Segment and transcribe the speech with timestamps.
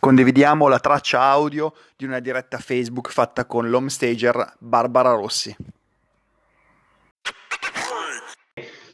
[0.00, 5.54] Condividiamo la traccia audio di una diretta Facebook fatta con l'homestager Barbara Rossi.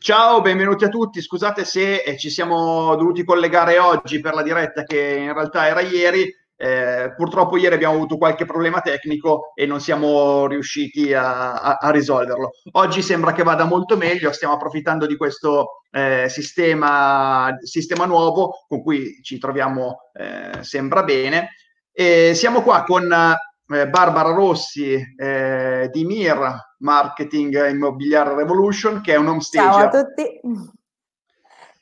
[0.01, 1.23] Ciao, benvenuti a tutti.
[1.23, 5.81] Scusate se eh, ci siamo dovuti collegare oggi per la diretta che in realtà era
[5.81, 6.29] ieri.
[6.59, 11.91] Eh, purtroppo ieri abbiamo avuto qualche problema tecnico e non siamo riusciti a, a, a,
[11.91, 12.53] risolverlo.
[12.73, 18.83] Oggi sembra che vada molto meglio, stiamo approfittando di questo eh, sistema, sistema nuovo con
[18.83, 21.51] cui ci troviamo, eh, sembra bene.
[21.93, 29.17] E siamo qua con eh, Barbara Rossi eh, di MIR Marketing Immobiliare Revolution, che è
[29.17, 29.91] un home stager.
[29.91, 30.41] Ciao a tutti.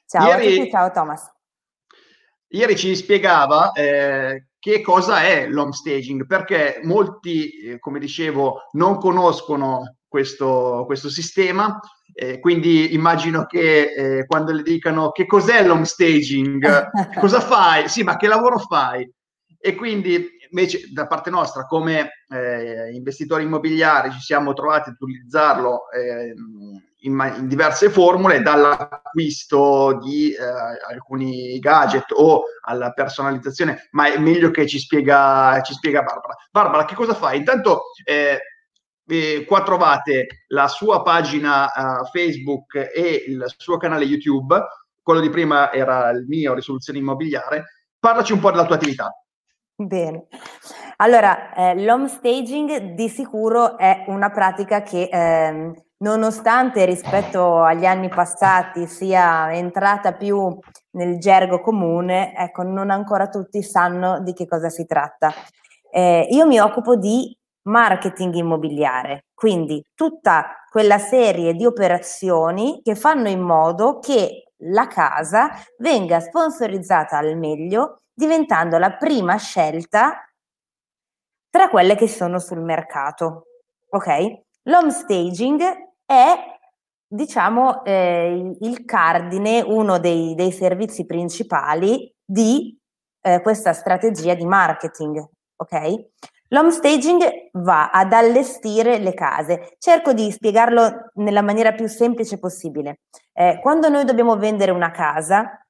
[0.07, 1.33] Ciao ieri, a tutti, ciao Thomas.
[2.49, 8.97] Ieri ci spiegava eh, che cosa è l'home staging, perché molti, eh, come dicevo, non
[8.97, 11.79] conoscono questo, questo sistema
[12.15, 17.91] eh, quindi immagino che eh, quando le dicano che cos'è l'home staging, cosa fai?
[17.91, 19.07] Sì, ma che lavoro fai?
[19.59, 25.91] E quindi invece da parte nostra come eh, investitori immobiliari ci siamo trovati ad utilizzarlo
[27.05, 30.45] in, in, diverse formule, dall'acquisto di eh,
[30.91, 36.37] alcuni gadget o alla personalizzazione, ma è meglio che ci spiega, ci spiega Barbara.
[36.51, 37.39] Barbara, che cosa fai?
[37.39, 38.41] Intanto eh,
[39.07, 44.61] eh, qua trovate la sua pagina uh, Facebook e il suo canale YouTube.
[45.03, 47.65] Quello di prima era il mio Risoluzione Immobiliare.
[47.99, 49.11] Parlaci un po' della tua attività.
[49.77, 50.29] Bene,
[50.99, 58.11] allora eh, l'home staging di sicuro è una pratica che eh, nonostante rispetto agli anni
[58.11, 60.57] passati sia entrata più
[60.91, 65.33] nel gergo comune, ecco, non ancora tutti sanno di che cosa si tratta.
[65.91, 73.29] Eh, io mi occupo di marketing immobiliare, quindi tutta quella serie di operazioni che fanno
[73.29, 80.23] in modo che la casa venga sponsorizzata al meglio, diventando la prima scelta
[81.49, 83.47] tra quelle che sono sul mercato.
[83.89, 84.43] Ok?
[84.65, 86.37] L'home staging è,
[87.07, 92.77] diciamo, eh, il cardine, uno dei, dei servizi principali di
[93.21, 95.25] eh, questa strategia di marketing.
[95.57, 95.95] Ok?
[96.49, 99.75] L'home staging va ad allestire le case.
[99.79, 103.01] Cerco di spiegarlo nella maniera più semplice possibile.
[103.33, 105.64] Eh, quando noi dobbiamo vendere una casa,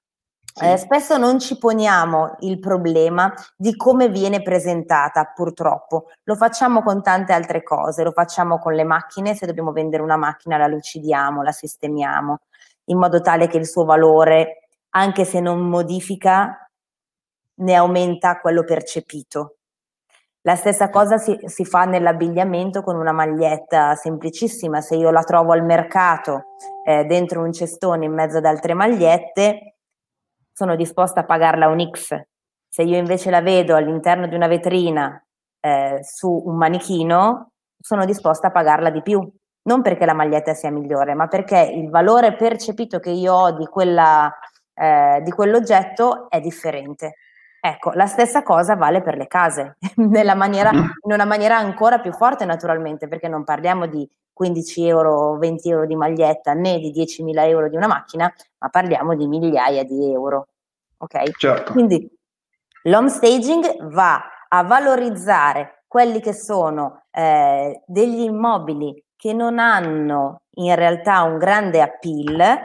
[0.55, 0.65] sì.
[0.65, 6.07] eh, spesso non ci poniamo il problema di come viene presentata, purtroppo.
[6.23, 10.17] Lo facciamo con tante altre cose, lo facciamo con le macchine, se dobbiamo vendere una
[10.17, 12.39] macchina la lucidiamo, la sistemiamo,
[12.85, 16.71] in modo tale che il suo valore, anche se non modifica,
[17.57, 19.57] ne aumenta quello percepito.
[20.43, 24.83] La stessa cosa si, si, fa nell'abbigliamento con una maglietta semplicissima.
[24.83, 26.49] Se io la trovo al mercato
[26.85, 29.74] eh, dentro un cestone in mezzo ad altre magliette,
[30.55, 32.19] sono disposta a pagarla un X.
[32.69, 35.23] Se io invece la vedo all'interno di una vetrina
[35.61, 39.29] eh, su un manichino, sono disposta a pagarla di più.
[39.67, 43.67] Non perché la maglietta sia migliore, ma perché il valore percepito che io ho di,
[43.67, 44.33] quella,
[44.75, 47.15] eh, di quell'oggetto è differente.
[47.61, 49.79] Ecco, la stessa cosa vale per le case,
[50.37, 55.71] maniera, in una maniera ancora più forte naturalmente, perché non parliamo di 15 euro, 20
[55.71, 58.31] euro di maglietta né di 10.000 euro di una macchina,
[58.65, 60.49] ma parliamo di migliaia di euro.
[60.97, 61.37] Ok?
[61.37, 61.73] Certo.
[61.73, 62.11] Quindi
[62.85, 70.75] l'home staging va a valorizzare quelli che sono eh, degli immobili che non hanno in
[70.75, 72.59] realtà un grande appeal,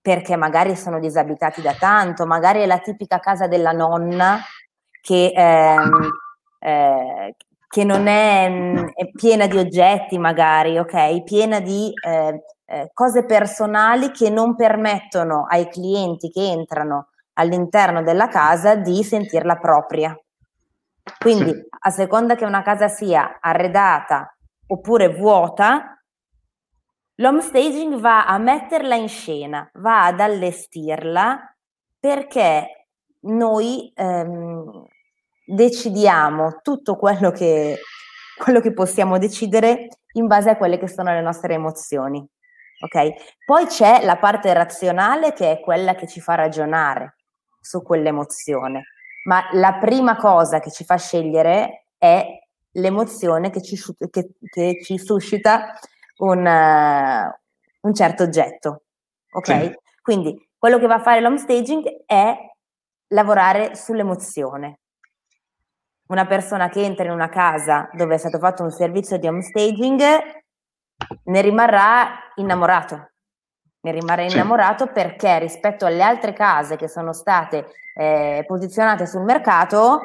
[0.00, 4.38] perché magari sono disabitati da tanto, magari è la tipica casa della nonna
[5.00, 6.08] che, ehm,
[6.60, 7.34] eh,
[7.66, 11.22] che non è, mm, è, piena di oggetti, magari, ok?
[11.22, 18.28] Piena di eh, eh, cose personali che non permettono ai clienti che entrano all'interno della
[18.28, 20.16] casa di sentirla propria.
[21.18, 21.66] Quindi, sì.
[21.80, 24.34] a seconda che una casa sia arredata
[24.66, 25.94] oppure vuota,
[27.18, 31.56] L'home staging va a metterla in scena, va ad allestirla
[32.00, 32.88] perché
[33.20, 34.84] noi ehm,
[35.46, 37.78] decidiamo tutto quello che,
[38.36, 42.26] quello che possiamo decidere in base a quelle che sono le nostre emozioni.
[42.80, 43.14] Okay?
[43.44, 47.16] Poi c'è la parte razionale che è quella che ci fa ragionare
[47.60, 48.88] su quell'emozione,
[49.24, 52.26] ma la prima cosa che ci fa scegliere è
[52.72, 53.80] l'emozione che ci,
[54.10, 55.78] che, che ci suscita
[56.18, 58.82] un, uh, un certo oggetto.
[59.32, 59.46] Ok?
[59.46, 59.78] Sì.
[60.02, 62.36] Quindi quello che va a fare l'home staging è
[63.08, 64.80] lavorare sull'emozione.
[66.06, 69.42] Una persona che entra in una casa dove è stato fatto un servizio di home
[69.42, 70.02] staging
[71.24, 73.10] ne rimarrà innamorato.
[73.80, 74.92] Ne rimarrà innamorato sì.
[74.92, 80.00] perché rispetto alle altre case che sono state eh, posizionate sul mercato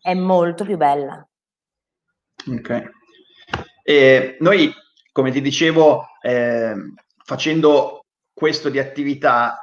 [0.00, 1.26] è molto più bella.
[2.48, 2.90] Ok.
[3.82, 4.72] E noi,
[5.10, 6.74] come ti dicevo, eh,
[7.24, 9.58] facendo questo di attività,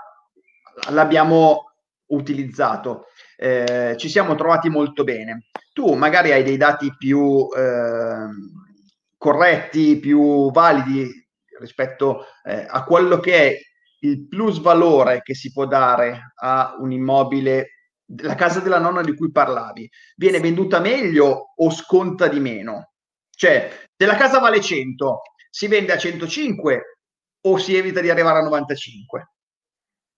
[0.90, 1.72] l'abbiamo
[2.08, 3.06] utilizzato,
[3.38, 5.46] eh, ci siamo trovati molto bene.
[5.72, 8.28] Tu magari hai dei dati più eh,
[9.24, 11.10] corretti, più validi
[11.58, 13.58] rispetto eh, a quello che è
[14.02, 17.70] il plus valore che si può dare a un immobile,
[18.18, 22.92] la casa della nonna di cui parlavi, viene venduta meglio o sconta di meno?
[23.30, 26.98] Cioè, se la casa vale 100, si vende a 105
[27.46, 29.32] o si evita di arrivare a 95?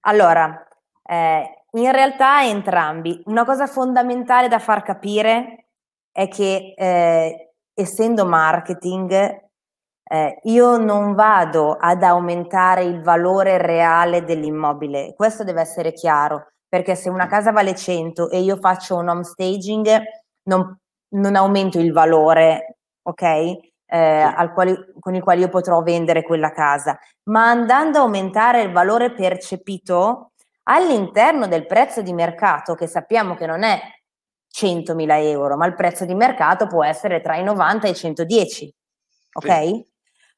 [0.07, 0.67] Allora,
[1.03, 3.21] eh, in realtà entrambi.
[3.25, 5.67] Una cosa fondamentale da far capire
[6.11, 7.44] è che eh,
[7.75, 9.43] essendo marketing,
[10.07, 15.13] eh, io non vado ad aumentare il valore reale dell'immobile.
[15.15, 19.23] Questo deve essere chiaro, perché se una casa vale 100 e io faccio un home
[19.23, 20.01] staging,
[20.43, 20.77] non,
[21.15, 23.21] non aumento il valore, ok?
[23.87, 24.47] Eh, sì.
[24.53, 29.13] quali, con il quale io potrò vendere quella casa, ma andando a aumentare il valore
[29.13, 30.31] percepito
[30.63, 33.79] all'interno del prezzo di mercato, che sappiamo che non è
[34.55, 38.75] 100.000 euro, ma il prezzo di mercato può essere tra i 90 e i 110,
[39.33, 39.51] ok?
[39.51, 39.93] Sì.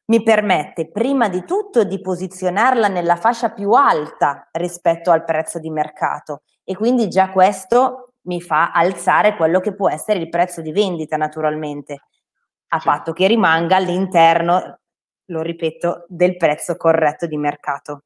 [0.06, 5.70] Mi permette prima di tutto di posizionarla nella fascia più alta rispetto al prezzo di
[5.70, 10.72] mercato e quindi già questo mi fa alzare quello che può essere il prezzo di
[10.72, 12.02] vendita naturalmente,
[12.70, 12.88] a sì.
[12.88, 14.80] patto che rimanga all'interno,
[15.26, 18.04] lo ripeto, del prezzo corretto di mercato.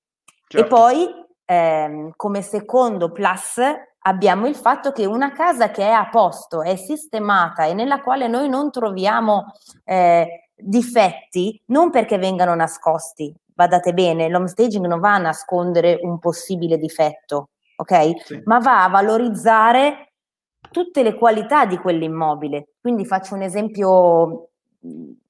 [0.48, 0.66] Certo.
[0.66, 1.08] E poi
[1.46, 3.60] ehm, come secondo plus
[4.04, 8.28] abbiamo il fatto che una casa che è a posto, è sistemata e nella quale
[8.28, 9.54] noi non troviamo
[9.84, 16.20] eh, difetti, non perché vengano nascosti, badate bene, l'home staging non va a nascondere un
[16.20, 18.24] possibile difetto, ok?
[18.24, 18.42] Sì.
[18.46, 20.14] Ma va a valorizzare
[20.72, 22.76] tutte le qualità di quell'immobile.
[22.80, 24.50] Quindi faccio un esempio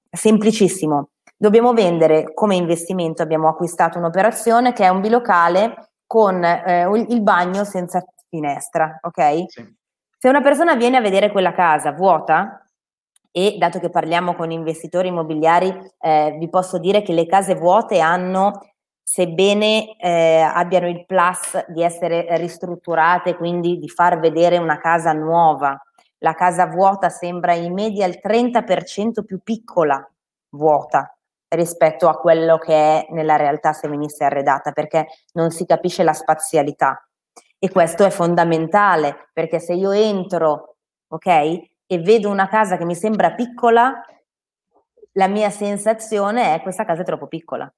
[0.10, 1.10] semplicissimo.
[1.36, 7.64] Dobbiamo vendere come investimento, abbiamo acquistato un'operazione che è un bilocale con eh, il bagno
[7.64, 9.44] senza finestra, ok?
[9.48, 9.76] Sì.
[10.18, 12.66] Se una persona viene a vedere quella casa vuota,
[13.32, 18.00] e dato che parliamo con investitori immobiliari, eh, vi posso dire che le case vuote
[18.00, 25.14] hanno, sebbene eh, abbiano il plus di essere ristrutturate, quindi di far vedere una casa
[25.14, 25.82] nuova,
[26.20, 30.06] la casa vuota sembra in media il 30% più piccola
[30.50, 31.16] vuota
[31.48, 36.14] rispetto a quello che è nella realtà se venisse arredata, perché non si capisce la
[36.14, 37.06] spazialità.
[37.64, 40.78] E questo è fondamentale, perché se io entro,
[41.10, 44.04] ok, e vedo una casa che mi sembra piccola,
[45.12, 47.72] la mia sensazione è questa casa è troppo piccola.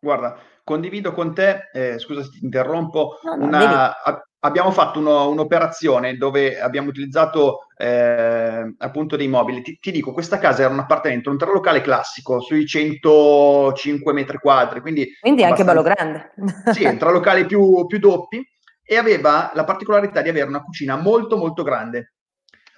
[0.00, 3.94] Guarda, condivido con te, eh, scusa se ti interrompo, no, no, una,
[4.40, 9.62] abbiamo fatto uno, un'operazione dove abbiamo utilizzato eh, appunto dei mobili.
[9.62, 14.80] Ti, ti, dico, questa casa era un appartamento, un locale classico sui 105 metri quadri,
[14.80, 16.32] quindi, quindi anche bello grande.
[16.72, 18.44] sì, un locali più, più doppi
[18.88, 22.14] e aveva la particolarità di avere una cucina molto molto grande.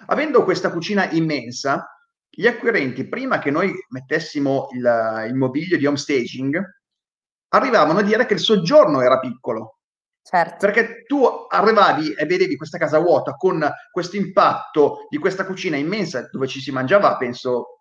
[0.06, 1.86] Avendo questa cucina immensa,
[2.28, 6.60] gli acquirenti, prima che noi mettessimo il, il mobilio di home staging,
[7.50, 9.80] arrivavano a dire che il soggiorno era piccolo
[10.22, 10.66] Certo.
[10.66, 16.28] Perché tu arrivavi e vedevi questa casa vuota con questo impatto di questa cucina immensa
[16.30, 17.80] dove ci si mangiava, penso,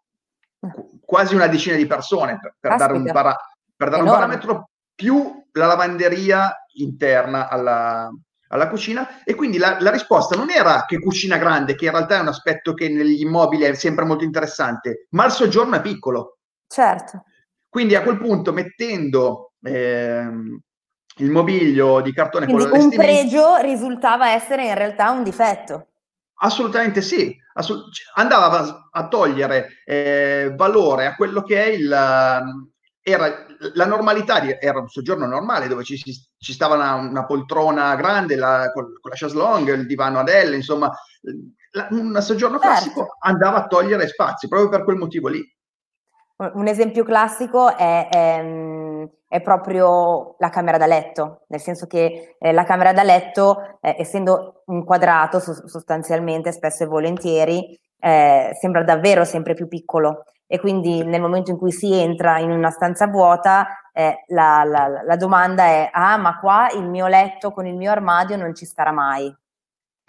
[1.06, 3.36] quasi una decina di persone per, per dare, un, para,
[3.76, 8.10] per dare un, parametro più la lavanderia interna alla,
[8.50, 12.18] alla cucina e quindi la, la, risposta non era che cucina grande, che in realtà
[12.18, 16.38] è un aspetto che negli immobili è sempre molto interessante, ma il soggiorno è piccolo.
[16.68, 17.24] Certo.
[17.68, 20.60] Quindi a quel punto mettendo ehm,
[21.18, 25.88] il mobilio di cartone Quindi con un pregio risultava essere in realtà un difetto.
[26.42, 31.94] Assolutamente sì, Assolut- andava a, togliere eh, valore a quello che è il,
[33.12, 37.96] era la normalità, di, era un soggiorno normale dove ci, ci stava una, una, poltrona
[37.96, 40.92] grande la, con, con, la chaise il divano ad L, insomma,
[41.72, 42.74] la, un soggiorno certo.
[42.74, 45.44] classico andava a togliere spazi proprio per quel motivo lì.
[46.54, 52.54] Un esempio classico è, è, è, proprio la camera da letto, nel senso che eh,
[52.54, 59.26] la camera da letto, eh, essendo un quadrato sostanzialmente, spesso e volentieri, eh, sembra davvero
[59.26, 63.68] sempre più piccolo e quindi nel momento in cui si entra in una stanza vuota
[63.94, 67.92] eh, la, la, la domanda è ah ma qua il mio letto con il mio
[67.92, 69.32] armadio non ci starà mai.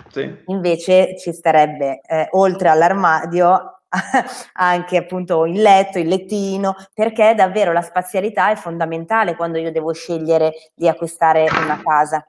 [0.08, 0.42] Sì.
[0.46, 3.82] Invece ci starebbe eh, oltre all'armadio
[4.54, 9.92] anche appunto il letto, il lettino, perché davvero la spazialità è fondamentale quando io devo
[9.92, 12.26] scegliere di acquistare una casa.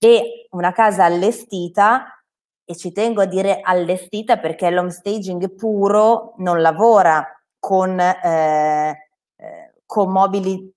[0.00, 2.22] E una casa allestita
[2.64, 7.24] e ci tengo a dire allestita perché l'home staging puro non lavora
[7.62, 10.68] con, eh, eh, con mobili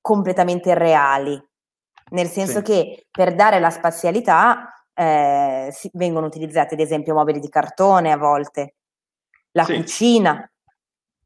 [0.00, 1.36] completamente reali,
[2.10, 2.62] nel senso sì.
[2.62, 8.16] che per dare la spazialità eh, si, vengono utilizzati ad esempio mobili di cartone a
[8.16, 8.74] volte,
[9.50, 9.74] la sì.
[9.74, 10.48] cucina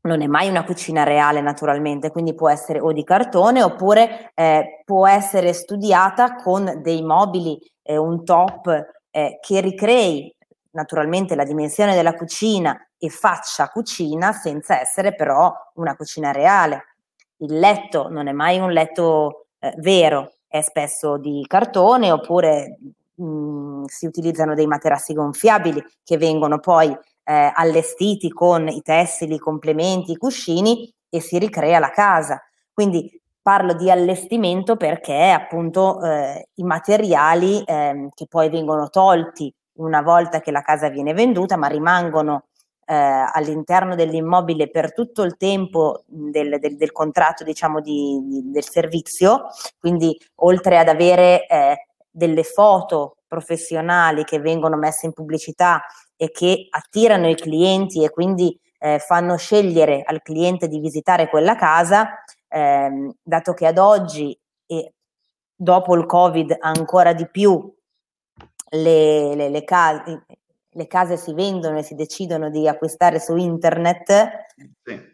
[0.05, 4.83] non è mai una cucina reale naturalmente, quindi può essere o di cartone oppure eh,
[4.87, 8.69] può essere studiata con dei mobili, eh, un top
[9.11, 10.34] eh, che ricrei
[10.75, 16.97] naturalmente la dimensione della cucina e faccia cucina senza essere però una cucina reale.
[17.39, 22.79] Il letto non è mai un letto eh, vero, è spesso di cartone oppure
[23.15, 29.35] mh, mm, si utilizzano dei materassi gonfiabili che vengono poi eh, allestiti con i tessili,
[29.35, 32.43] i complementi, i cuscini e si ricrea la casa.
[32.73, 40.03] Quindi parlo di allestimento perché appunto eh, i materiali eh, che poi vengono tolti una
[40.03, 42.45] volta che la casa viene venduta, ma rimangono
[42.87, 48.65] eh, all'interno dell'immobile per tutto il tempo del, del, del contratto, diciamo, di, di, del
[48.65, 49.47] servizio.
[49.79, 55.83] Quindi, oltre ad avere eh, delle foto professionali che vengono messe in pubblicità
[56.17, 61.57] e che attirano i clienti e quindi eh, fanno scegliere al cliente di visitare quella
[61.57, 64.93] casa, ehm, dato che ad oggi e
[65.55, 67.75] dopo il Covid ancora di più
[68.75, 70.25] le, le, le, case,
[70.71, 74.47] le case si vendono e si decidono di acquistare su internet.
[74.83, 75.13] Sì.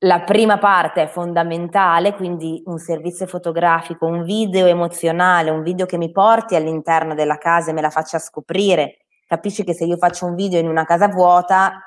[0.00, 5.96] La prima parte è fondamentale, quindi un servizio fotografico, un video emozionale, un video che
[5.96, 10.26] mi porti all'interno della casa e me la faccia scoprire, capisci che se io faccio
[10.26, 11.80] un video in una casa vuota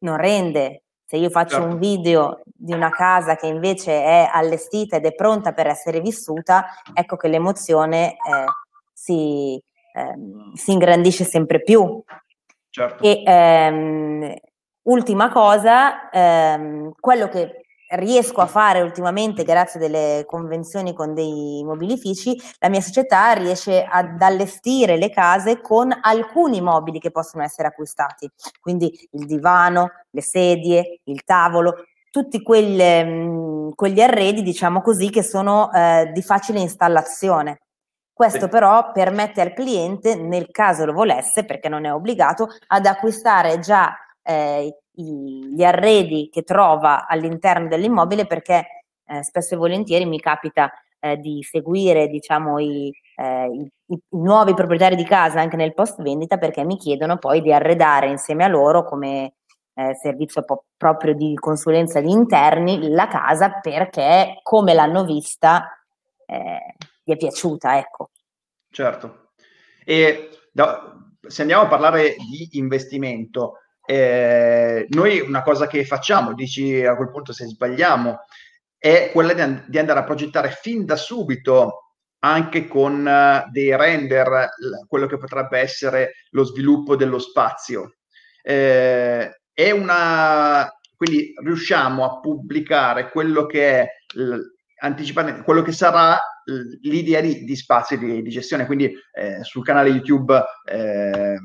[0.00, 0.82] non rende.
[1.06, 1.68] Se io faccio certo.
[1.68, 6.66] un video di una casa che invece è allestita ed è pronta per essere vissuta,
[6.92, 8.16] ecco che l'emozione eh,
[8.92, 9.62] si,
[9.94, 10.14] eh,
[10.54, 12.02] si, ingrandisce sempre più.
[12.68, 13.02] Certo.
[13.04, 14.34] E ehm,
[14.82, 17.60] ultima cosa, ehm, quello che
[17.90, 24.20] riesco a fare ultimamente, grazie delle convenzioni con dei mobilifici, la mia società riesce ad
[24.20, 28.28] allestire le case con alcuni mobili che possono essere acquistati,
[28.60, 35.22] quindi il divano, le sedie, il tavolo, tutti quegli, mh, quegli arredi, diciamo così, che
[35.22, 37.58] sono eh, di facile installazione.
[38.14, 43.58] Questo però permette al cliente, nel caso lo volesse, perché non è obbligato, ad acquistare
[43.58, 43.92] già
[44.22, 51.16] eh, gli arredi che trova all'interno dell'immobile perché eh, spesso e volentieri mi capita eh,
[51.18, 56.38] di seguire diciamo, i, eh, i, i, nuovi proprietari di casa anche nel post vendita
[56.38, 59.34] perché mi chiedono poi di arredare insieme a loro come
[59.74, 65.68] eh, servizio po- proprio di consulenza di interni la casa perché come l'hanno vista
[66.26, 68.10] eh, gli è piaciuta ecco
[68.70, 69.32] certo
[69.84, 76.84] e da, se andiamo a parlare di investimento eh, noi una cosa che facciamo, dici
[76.84, 78.20] a quel punto se sbagliamo,
[78.78, 81.80] è quella di, di andare a progettare fin da subito
[82.20, 84.48] anche con uh, dei render
[84.88, 87.96] quello che potrebbe essere lo sviluppo dello spazio.
[88.42, 93.88] Eh, è una, quindi riusciamo a pubblicare quello che è
[94.80, 96.18] anticipare quello che sarà
[96.82, 98.66] l'idea di, di spazio di, di, gestione.
[98.66, 101.36] Quindi eh, sul canale YouTube eh,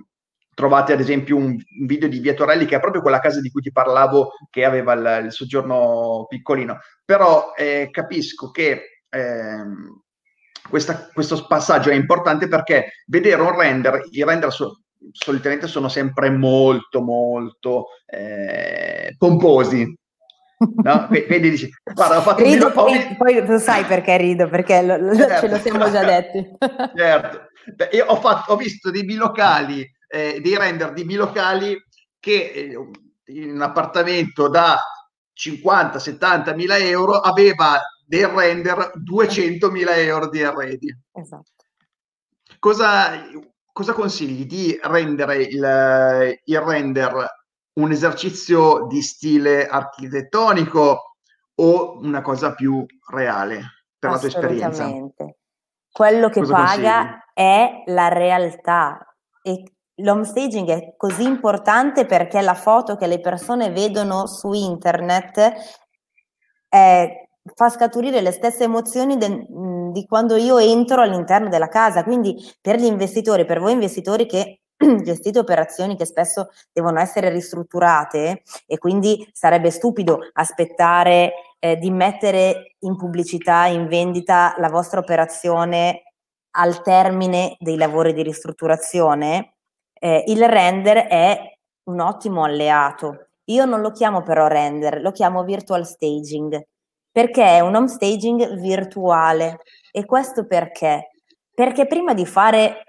[0.53, 3.49] trovate ad esempio un, un, video di Via Torelli che è proprio quella casa di
[3.49, 9.63] cui ti parlavo che aveva il, il soggiorno piccolino, però eh, capisco che eh,
[10.69, 16.29] questa, questo passaggio è importante perché vedere un render, i render so, solitamente sono sempre
[16.29, 19.95] molto molto eh, pomposi,
[20.59, 21.07] No?
[21.07, 24.97] Quindi dici, guarda, ho fatto rido, un poi, poi lo sai perché rido, perché lo,
[24.97, 25.39] lo, certo.
[25.39, 26.45] ce lo siamo già detti.
[26.95, 27.47] certo.
[27.75, 31.81] Beh, io ho, fatto, ho visto dei bilocali eh, dei render di bilocali
[32.19, 32.89] che eh,
[33.31, 34.77] in un appartamento da
[35.35, 40.93] 50-70 mila euro aveva del render 200 mila euro di arredi.
[41.13, 41.51] Esatto.
[42.57, 43.23] Cosa,
[43.71, 47.38] cosa consigli di rendere il, il render
[47.73, 51.15] un esercizio di stile architettonico
[51.55, 54.89] o una cosa più reale per la tua esperienza?
[55.91, 57.17] Quello che cosa paga consigli?
[57.33, 58.99] è la realtà
[59.41, 59.63] e
[59.95, 65.53] l'home staging è così importante perché la foto che le persone vedono su internet
[66.67, 69.45] è, fa scaturire le stesse emozioni de,
[69.91, 72.03] di quando io entro all'interno della casa.
[72.03, 74.61] Quindi per gli investitori, per voi investitori che
[75.03, 82.75] gestite operazioni che spesso devono essere ristrutturate e quindi sarebbe stupido aspettare eh, di mettere
[82.79, 86.03] in pubblicità, in vendita la vostra operazione
[86.51, 89.53] al termine dei lavori di ristrutturazione
[89.99, 91.57] eh, il render è
[91.89, 93.27] un ottimo alleato.
[93.45, 96.61] Io non lo chiamo però render, lo chiamo virtual staging,
[97.11, 99.59] perché è un home staging virtuale.
[99.91, 101.09] E questo perché?
[101.53, 102.88] Perché prima di fare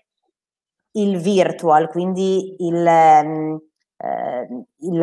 [0.93, 5.03] il virtual, quindi il, eh, il,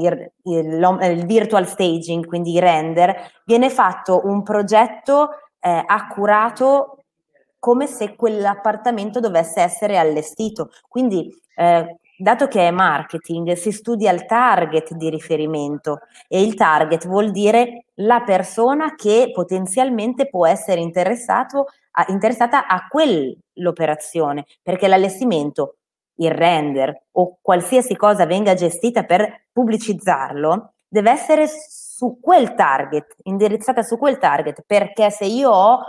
[0.00, 3.14] il, il, il, virtual staging, quindi i render,
[3.44, 6.96] viene fatto un progetto eh, accurato
[7.58, 10.70] come se quell'appartamento dovesse essere allestito.
[10.88, 17.06] Quindi, eh, dato che è marketing, si studia il target di riferimento e il target
[17.06, 21.66] vuol dire la persona che potenzialmente può essere interessato
[22.08, 25.76] interessata a quell'operazione, perché l'allestimento,
[26.16, 33.82] il render o qualsiasi cosa venga gestita per pubblicizzarlo, deve essere su quel target, indirizzata
[33.82, 35.80] su quel target, perché se io ho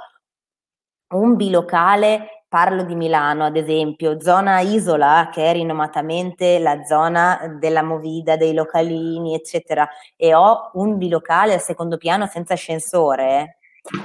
[1.14, 7.84] un bilocale, parlo di Milano ad esempio, zona Isola, che è rinomatamente la zona della
[7.84, 13.58] movida, dei localini, eccetera, e ho un bilocale al secondo piano senza ascensore,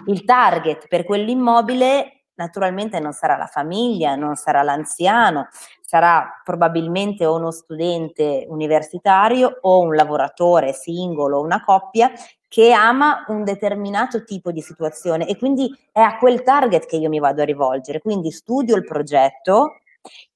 [0.06, 5.48] il target per quell'immobile naturalmente non sarà la famiglia, non sarà l'anziano,
[5.82, 12.10] sarà probabilmente o uno studente universitario o un lavoratore singolo, una coppia
[12.46, 17.08] che ama un determinato tipo di situazione e quindi è a quel target che io
[17.08, 18.00] mi vado a rivolgere.
[18.00, 19.78] Quindi studio il progetto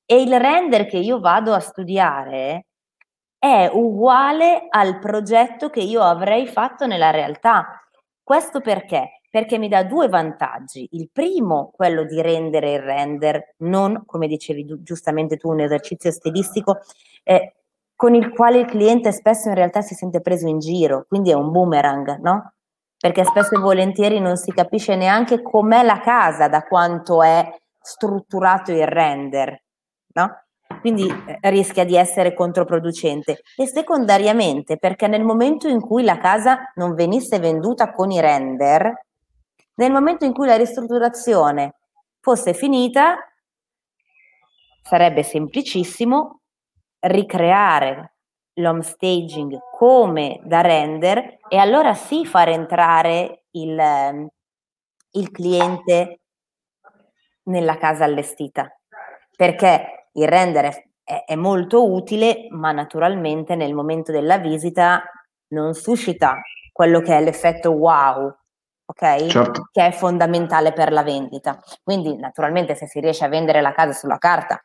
[0.04, 2.66] e il render che io vado a studiare
[3.38, 7.80] è uguale al progetto che io avrei fatto nella realtà.
[8.22, 9.21] Questo perché?
[9.32, 10.86] Perché mi dà due vantaggi.
[10.90, 16.80] Il primo, quello di rendere il render, non, come dicevi giustamente tu, un esercizio stilistico,
[17.22, 17.54] eh,
[17.96, 21.34] con il quale il cliente spesso in realtà si sente preso in giro, quindi è
[21.34, 22.52] un boomerang, no?
[22.98, 27.48] Perché spesso e volentieri non si capisce neanche com'è la casa da quanto è
[27.80, 29.62] strutturato il render,
[30.14, 30.42] no?
[30.80, 33.40] Quindi eh, rischia di essere controproducente.
[33.56, 38.92] E secondariamente perché nel momento in cui la casa non venisse venduta con i render,
[39.82, 41.74] nel momento in cui la ristrutturazione
[42.20, 43.16] fosse finita,
[44.80, 46.40] sarebbe semplicissimo
[47.00, 48.14] ricreare
[48.54, 54.28] l'home staging come da render e allora sì far entrare il,
[55.10, 56.20] il cliente
[57.44, 58.70] nella casa allestita.
[59.34, 65.02] Perché il render è, è, molto utile ma naturalmente nel momento della visita
[65.48, 66.40] non suscita
[66.70, 68.32] quello che è l'effetto wow
[68.84, 69.26] ok?
[69.26, 69.68] Certo.
[69.70, 71.58] Che è fondamentale per la vendita.
[71.82, 74.62] Quindi, naturalmente, se si riesce a vendere la casa sulla carta,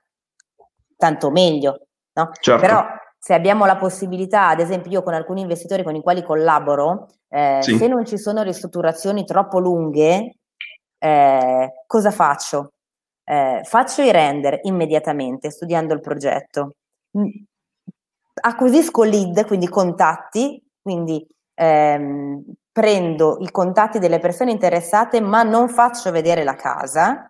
[0.96, 2.32] tanto meglio no?
[2.40, 2.60] Certo.
[2.60, 2.86] Però
[3.18, 7.60] se abbiamo la possibilità, ad esempio io con alcuni investitori con i quali collaboro, eh,
[7.62, 7.78] sì.
[7.78, 10.36] se non ci sono ristrutturazioni troppo lunghe,
[10.98, 12.72] eh, cosa faccio?
[13.24, 16.76] Eh, faccio i render immediatamente studiando il progetto,
[17.18, 17.26] mm,
[18.42, 21.26] acquisisco lead, quindi contatti, quindi
[21.56, 22.44] ehm,
[22.78, 27.28] prendo i contatti delle persone interessate ma non faccio vedere la casa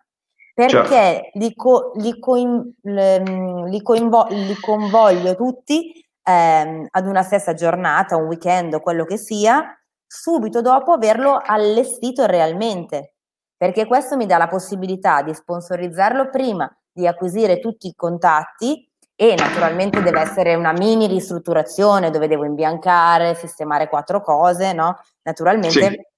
[0.54, 1.40] perché certo.
[1.40, 8.26] li, co- li, coin- li, coinvo- li, convoglio tutti ehm, ad una stessa giornata, un
[8.26, 9.74] weekend o quello che sia,
[10.06, 13.14] subito dopo averlo allestito realmente,
[13.56, 18.87] perché questo mi dà la possibilità di sponsorizzarlo prima, di acquisire tutti i contatti
[19.20, 25.02] e naturalmente deve essere una mini ristrutturazione dove devo imbiancare, sistemare quattro cose, no?
[25.24, 26.16] Naturalmente sì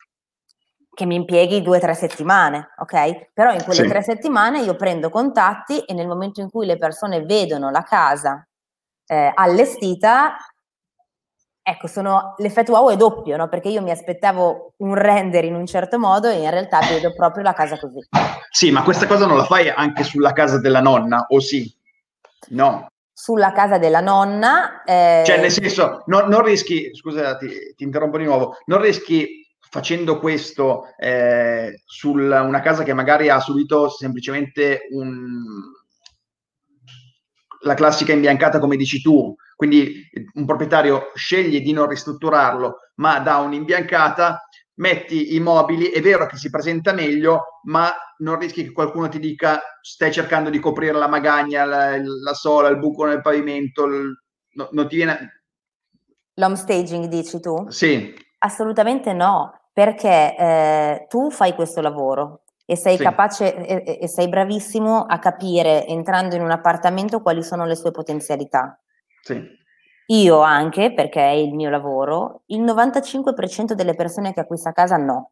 [1.00, 3.30] che mi impieghi due o tre settimane, ok?
[3.32, 3.88] Però in quelle sì.
[3.88, 8.46] tre settimane io prendo contatti e nel momento in cui le persone vedono la casa
[9.06, 10.36] eh, allestita,
[11.62, 13.48] ecco, sono, l'effetto wow è doppio, no?
[13.48, 17.44] Perché io mi aspettavo un render in un certo modo e in realtà vedo proprio
[17.44, 18.06] la casa così.
[18.50, 21.74] Sì, ma questa cosa non la fai anche sulla casa della nonna, o sì?
[22.48, 22.88] No
[23.20, 24.82] sulla casa della nonna.
[24.84, 25.24] Eh...
[25.26, 30.20] Cioè, nel senso, no, non rischi, scusa, ti, ti, interrompo di nuovo, non rischi facendo
[30.20, 35.44] questo eh, su una casa che magari ha subito semplicemente un,
[37.64, 43.38] la classica imbiancata come dici tu, quindi un proprietario sceglie di non ristrutturarlo, ma dà
[43.38, 49.10] un'imbiancata, metti i mobili, è vero che si presenta meglio, ma non rischi che qualcuno
[49.10, 53.86] ti dica stai cercando di coprire la magagna, la, la sola, il buco nel pavimento,
[53.86, 54.12] il,
[54.54, 55.44] no, non ti viene...
[56.36, 57.70] L'home staging dici tu?
[57.70, 58.14] Sì.
[58.40, 63.04] Assolutamente no perché eh, tu fai questo lavoro e sei sì.
[63.04, 67.92] capace e, e, sei bravissimo a capire entrando in un appartamento quali sono le sue
[67.92, 68.80] potenzialità.
[69.24, 69.42] Sì.
[70.08, 75.32] Io anche, perché è il mio lavoro, il 95% delle persone che acquista casa no.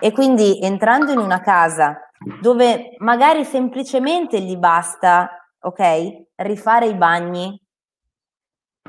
[0.00, 6.26] E quindi entrando in una casa dove magari semplicemente gli basta ok?
[6.36, 7.60] Rifare i bagni,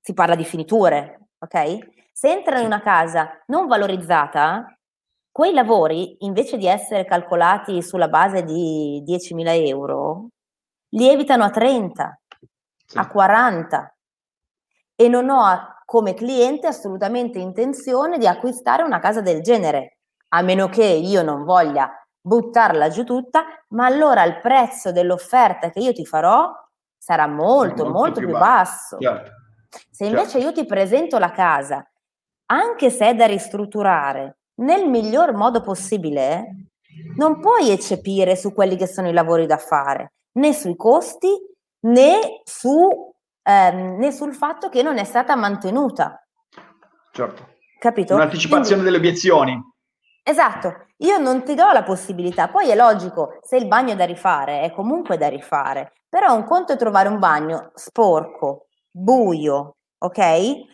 [0.00, 1.92] si parla di finiture, ok?
[2.12, 4.78] Se entrano in una casa non valorizzata,
[5.30, 10.28] quei lavori, invece di essere calcolati sulla base di 10.000 euro,
[10.94, 12.20] lievitano a 30,
[12.86, 12.98] sì.
[12.98, 13.96] a 40
[14.96, 20.68] e non ho come cliente assolutamente intenzione di acquistare una casa del genere, a meno
[20.68, 26.06] che io non voglia buttarla giù tutta, ma allora il prezzo dell'offerta che io ti
[26.06, 26.50] farò
[26.96, 28.96] sarà molto, molto, molto più, più basso.
[28.96, 28.98] basso.
[28.98, 29.30] Certo.
[29.90, 30.46] Se invece certo.
[30.46, 31.86] io ti presento la casa,
[32.46, 36.68] anche se è da ristrutturare, nel miglior modo possibile,
[37.16, 41.28] non puoi eccepire su quelli che sono i lavori da fare, né sui costi
[41.80, 46.24] né, su, ehm, né sul fatto che non è stata mantenuta.
[47.12, 47.52] Certo.
[47.78, 48.14] Capito?
[48.14, 49.72] Un'anticipazione Quindi, delle obiezioni.
[50.22, 54.06] Esatto, io non ti do la possibilità, poi è logico, se il bagno è da
[54.06, 60.72] rifare, è comunque da rifare, però un conto è trovare un bagno sporco, buio, ok?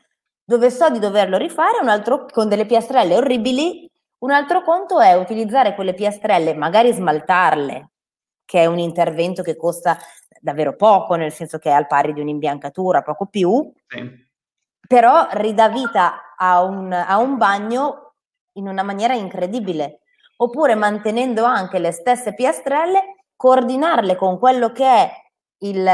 [0.51, 3.89] dove so di doverlo rifare, un altro con delle piastrelle orribili,
[4.25, 7.90] un altro conto è utilizzare quelle piastrelle, magari smaltarle,
[8.51, 9.97] che è un intervento che costa
[10.41, 14.29] davvero poco, nel senso che è al pari di un'imbiancatura, poco più, sì.
[14.89, 18.15] però ridà vita a un, a un bagno
[18.55, 20.01] in una maniera incredibile.
[20.39, 25.13] Oppure mantenendo anche le stesse piastrelle, coordinarle con quello che è
[25.59, 25.85] il,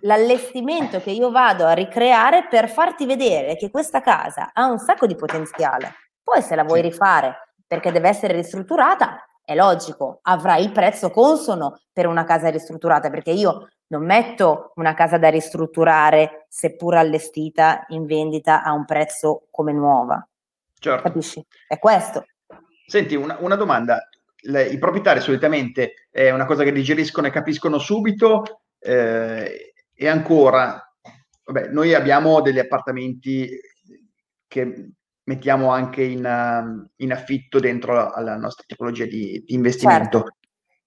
[0.00, 5.06] l'allestimento che io vado a ricreare per farti vedere che questa casa ha un sacco
[5.06, 5.96] di potenziale.
[6.22, 11.80] Poi se la vuoi rifare perché deve essere ristrutturata, è logico, avrai il prezzo consono
[11.92, 18.06] per una casa ristrutturata, perché io non metto una casa da ristrutturare, seppur allestita, in
[18.06, 20.26] vendita a un prezzo come nuova.
[20.76, 21.00] Certo.
[21.00, 21.46] Capisci?
[21.68, 22.26] È questo.
[22.86, 24.08] Senti, una, una domanda.
[24.42, 30.92] Le, I proprietari solitamente è una cosa che digeriscono e capiscono subito eh, e ancora,
[31.44, 33.48] vabbè, noi abbiamo degli appartamenti
[34.48, 34.90] che
[35.26, 40.18] mettiamo anche in, uh, in affitto dentro alla nostra tipologia di, di investimento.
[40.18, 40.36] Certo.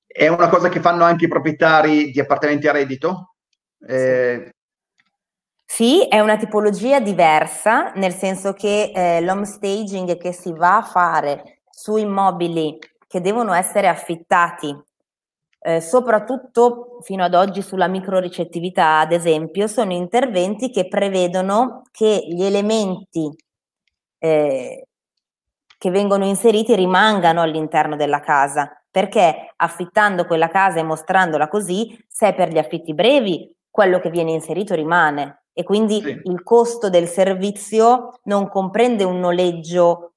[0.06, 3.36] È una cosa che fanno anche i proprietari di appartamenti a reddito?
[3.88, 4.54] Eh,
[5.66, 10.84] sì, è una tipologia diversa, nel senso che eh, l'home staging che si va a
[10.84, 14.76] fare su immobili che devono essere affittati
[15.62, 22.44] eh, soprattutto fino ad oggi sulla microricettività, ad esempio, sono interventi che prevedono che gli
[22.44, 23.30] elementi
[24.20, 24.86] eh,
[25.78, 32.34] che vengono inseriti rimangano all'interno della casa, perché affittando quella casa e mostrandola così, se
[32.34, 36.22] per gli affitti brevi quello che viene inserito rimane e quindi sì.
[36.24, 40.14] il costo del servizio non comprende un noleggio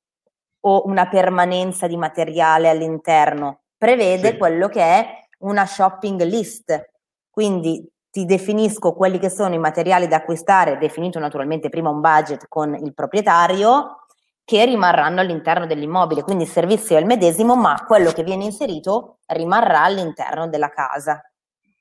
[0.65, 4.37] o una permanenza di materiale all'interno, prevede sì.
[4.37, 6.91] quello che è una shopping list,
[7.31, 12.44] quindi ti definisco quelli che sono i materiali da acquistare, definito naturalmente prima un budget
[12.46, 14.05] con il proprietario,
[14.44, 19.20] che rimarranno all'interno dell'immobile, quindi il servizio è il medesimo, ma quello che viene inserito
[19.29, 21.22] rimarrà all'interno della casa.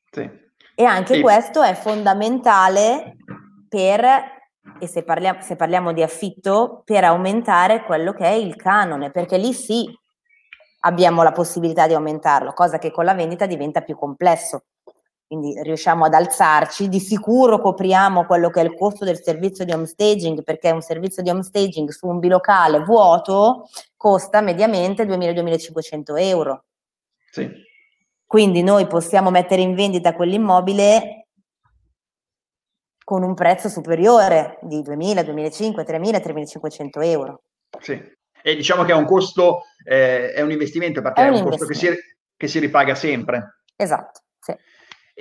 [0.10, 0.30] Sì.
[0.74, 1.22] E anche sì.
[1.22, 3.18] questo è fondamentale
[3.68, 4.06] per,
[4.80, 9.38] e se parliamo, se parliamo di affitto, per aumentare quello che è il canone, perché
[9.38, 9.94] lì sì,
[10.82, 14.64] abbiamo la possibilità di aumentarlo, cosa che con la vendita diventa più complesso.
[15.32, 19.72] Quindi riusciamo ad alzarci, di sicuro copriamo quello che è il costo del servizio di
[19.72, 26.20] home staging, perché un servizio di home staging su un bilocale vuoto costa mediamente 2.000-2.500
[26.20, 26.66] euro.
[27.30, 27.50] Sì.
[28.26, 31.28] Quindi noi possiamo mettere in vendita quell'immobile
[33.02, 37.44] con un prezzo superiore di 2.000, 2.500, 3.000, 3.500 euro.
[37.80, 37.98] Sì.
[38.44, 41.48] E diciamo che è un costo, eh, è un investimento perché è un, è un
[41.48, 41.88] costo che si,
[42.36, 43.62] che si, ripaga sempre.
[43.78, 44.24] Esatto.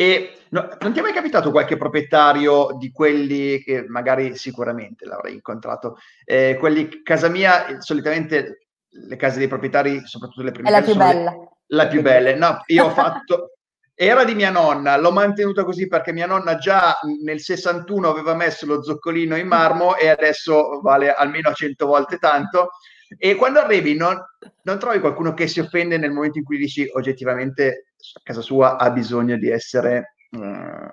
[0.01, 5.35] E no, non ti è mai capitato qualche proprietario di quelli che magari sicuramente l'avrei
[5.35, 10.81] incontrato, eh, quelli casa mia, solitamente le case dei proprietari, soprattutto le prime è la
[10.81, 11.31] più bella.
[11.33, 12.35] Le, la più bella.
[12.35, 13.57] No, io ho fatto
[13.95, 18.65] era di mia nonna, l'ho mantenuta così perché mia nonna già nel 61 aveva messo
[18.65, 22.71] lo zoccolino in marmo e adesso vale almeno 100 volte tanto
[23.19, 24.19] e quando arrivi non,
[24.63, 27.90] non, trovi qualcuno che si offende nel momento in cui dici oggettivamente
[28.23, 30.89] casa sua ha bisogno di essere uh,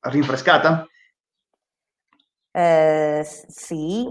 [0.00, 0.86] rinfrescata?
[2.52, 4.08] Eh, sì,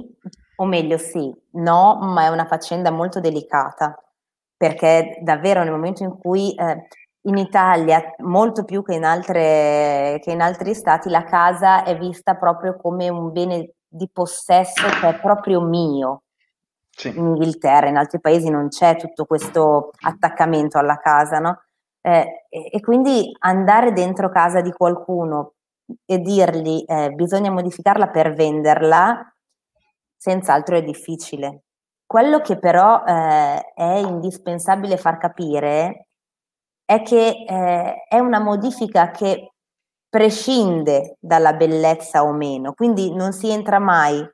[0.55, 4.01] o meglio sì, no, ma è una faccenda molto delicata
[4.59, 6.87] perché davvero nel momento in cui eh,
[7.21, 12.35] in Italia, molto più che in, altre, che in altri stati, la casa è vista
[12.35, 16.23] proprio come un bene di possesso che è proprio mio.
[17.03, 21.61] In Inghilterra, in altri paesi non c'è tutto questo attaccamento alla casa, no?
[22.01, 25.53] Eh, e, quindi andare dentro casa di qualcuno
[26.05, 29.33] e dirgli eh, bisogna modificarla per venderla,
[30.17, 31.63] senz'altro è difficile.
[32.05, 36.07] Quello che però eh, è indispensabile far capire
[36.85, 39.53] è che eh, è una modifica che
[40.09, 44.27] prescinde dalla bellezza o meno, quindi non si entra mai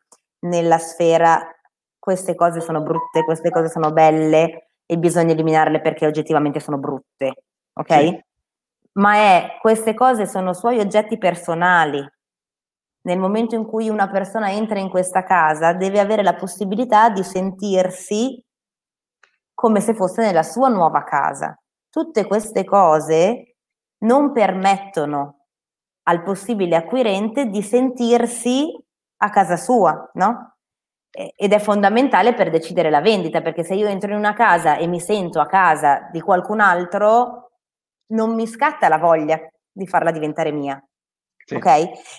[0.46, 1.42] nella sfera
[2.00, 7.45] queste cose sono brutte, queste cose sono belle e bisogna eliminarle perché oggettivamente sono brutte,
[7.76, 7.94] ok?
[8.00, 8.24] Sì.
[8.94, 12.06] Ma è queste cose sono suoi oggetti personali.
[13.02, 17.24] Nel momento in cui una persona entra in questa casa, deve avere la possibilità di
[17.24, 18.42] sentirsi
[19.54, 21.58] come se fosse nella sua nuova casa.
[21.90, 23.56] Tutte queste cose
[24.00, 25.46] non permettono
[26.04, 28.68] al possibile acquirente di sentirsi
[29.18, 30.56] a casa sua, no?
[31.12, 34.88] Ed è fondamentale per decidere la vendita, perché se io entro in una casa e
[34.88, 37.45] mi sento a casa di qualcun altro,
[38.08, 39.40] non mi scatta la voglia
[39.72, 40.82] di farla diventare mia.
[41.46, 41.56] Sì.
[41.56, 41.66] Ok?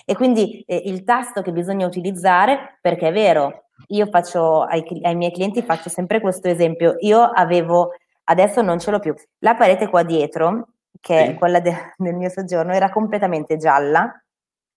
[0.05, 5.15] E quindi eh, il tasto che bisogna utilizzare, perché è vero, io faccio ai, ai
[5.15, 6.95] miei clienti faccio sempre questo esempio.
[6.99, 7.93] Io avevo,
[8.25, 10.69] adesso non ce l'ho più, la parete qua dietro
[10.99, 11.23] che sì.
[11.31, 14.11] è quella de- del mio soggiorno, era completamente gialla,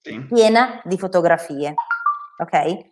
[0.00, 0.20] sì.
[0.26, 1.74] piena di fotografie.
[2.38, 2.88] Ok?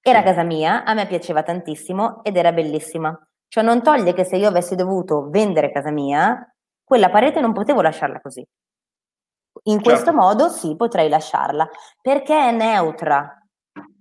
[0.00, 3.16] Era casa mia, a me piaceva tantissimo ed era bellissima.
[3.48, 6.51] Cioè non toglie che se io avessi dovuto vendere casa mia,
[6.92, 8.46] quella parete non potevo lasciarla così.
[9.64, 9.88] In certo.
[9.88, 11.66] questo modo sì, potrei lasciarla,
[12.02, 13.34] perché è neutra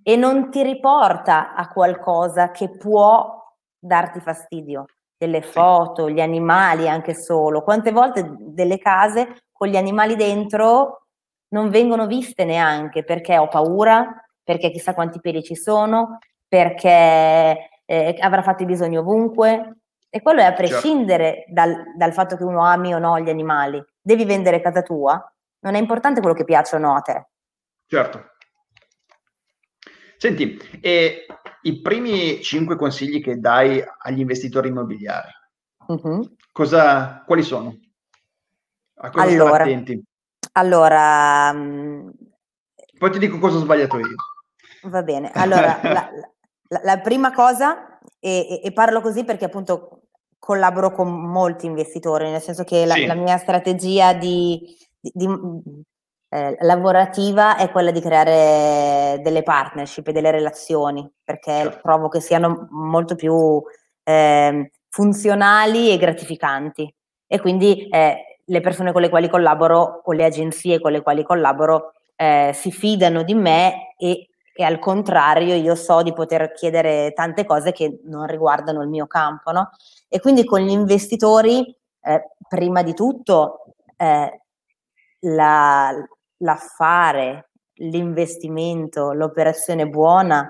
[0.04, 3.42] e non ti riporta a qualcosa che può
[3.80, 7.64] darti fastidio delle foto, gli animali anche solo.
[7.64, 11.06] Quante volte delle case con gli animali dentro
[11.54, 18.18] non vengono viste neanche perché ho paura, perché chissà quanti peli ci sono, perché eh,
[18.20, 19.78] avrà fatto i bisogni ovunque.
[20.14, 20.62] E quello è a certo.
[20.64, 21.54] prescindere certo.
[21.54, 23.82] dal, dal, fatto che uno ami o no gli animali.
[24.02, 27.28] Devi vendere casa tua, non è importante quello che piace o no a te.
[27.88, 28.32] Certo.
[30.18, 31.26] Senti, e
[31.64, 35.32] i primi cinque consigli che dai agli investitori immobiliari,
[35.88, 36.36] uh-huh.
[36.52, 37.76] cosa, quali sono?
[38.96, 40.04] A cosa allora, attenti?
[40.54, 42.10] Allora, mm,
[43.00, 44.16] poi ti dico cosa ho sbagliato io.
[44.84, 46.12] Va bene, allora la,
[46.68, 50.01] la, la, prima cosa, e, e, parlo così perché appunto
[50.42, 53.06] collaboro con molti investitori, nel senso che la, sì.
[53.06, 55.28] la mia strategia di, di, di
[56.30, 61.80] eh, lavorativa è quella di creare delle partnership e delle relazioni, perché certo.
[61.84, 63.62] trovo che siano molto più
[64.04, 66.92] eh, funzionali e gratificanti.
[67.28, 71.24] E quindi eh, le persone con le quali collaboro o le agenzie con le quali
[71.24, 74.31] collaboro eh, si fidano di me e,
[74.62, 79.08] e, al contrario io so di poter chiedere tante cose che non riguardano il mio
[79.08, 79.52] campo.
[79.52, 79.70] No?
[80.08, 83.66] E quindi con gli investitori, eh, prima di tutto,
[83.98, 84.42] eh,
[85.22, 85.94] la,
[86.38, 90.50] l'affare, l'investimento, l'operazione buona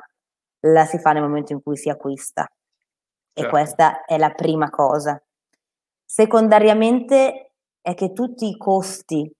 [0.63, 2.45] la si fa nel momento in cui si acquista.
[3.33, 3.41] Certo.
[3.41, 5.21] E questa è la prima cosa.
[6.05, 9.31] Secondariamente è che tutti i costi,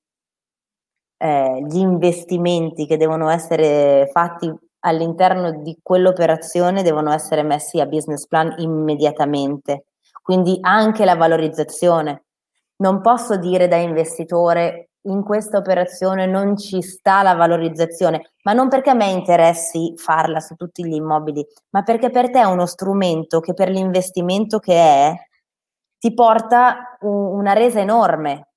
[1.22, 8.26] eh, gli investimenti che devono essere fatti all'interno di quell'operazione devono essere messi a business
[8.26, 9.86] plan immediatamente.
[10.24, 12.24] Quindi anche la valorizzazione.
[12.78, 18.70] Non posso dire da investitore in questa operazione non ci sta la valorizzazione, ma non
[18.70, 22.66] perché a me interessi farla su tutti gli immobili, ma perché per te è uno
[22.66, 25.14] strumento che per l'investimento che è
[26.00, 28.51] ti porta un, una resa enorme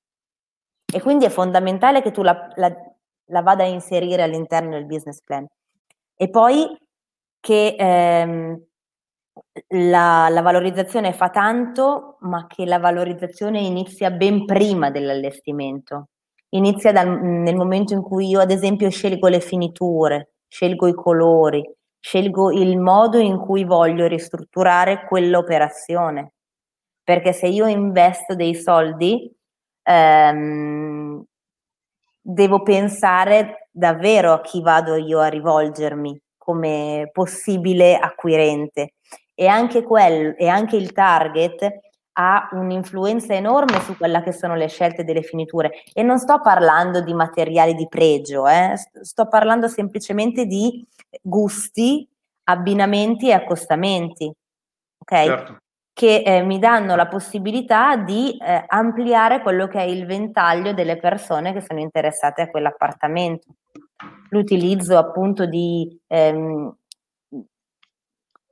[0.95, 2.73] e quindi è fondamentale che tu la, la,
[3.27, 5.47] la, vada a inserire all'interno del business plan.
[6.17, 6.77] E poi
[7.41, 8.63] che ehm,
[9.69, 16.09] la, la, valorizzazione fa tanto, ma che la valorizzazione inizia ben prima dell'allestimento
[16.55, 21.63] inizia dal, nel momento in cui io ad esempio scelgo le finiture, scelgo i colori,
[22.01, 26.33] scelgo il modo in cui voglio ristrutturare quell'operazione.
[27.03, 29.31] Perché se io investo dei soldi,
[29.85, 31.25] ehm,
[32.20, 38.94] devo pensare davvero a chi vado io a rivolgermi come possibile acquirente.
[39.35, 41.81] E anche, quel, e anche il target
[42.16, 47.01] ha un'influenza enorme su quella che sono le scelte delle finiture e non sto parlando
[47.01, 48.75] di materiali di pregio, eh?
[49.03, 50.87] sto parlando semplicemente di
[51.20, 52.09] gusti,
[52.44, 54.33] abbinamenti e accostamenti,
[54.99, 55.25] ok?
[55.25, 55.59] Certo.
[55.95, 60.99] Che eh, mi danno la possibilità di eh, ampliare quello che è il ventaglio delle
[60.99, 63.55] persone che sono interessate a quell'appartamento.
[64.31, 66.77] l'utilizzo appunto di ehm,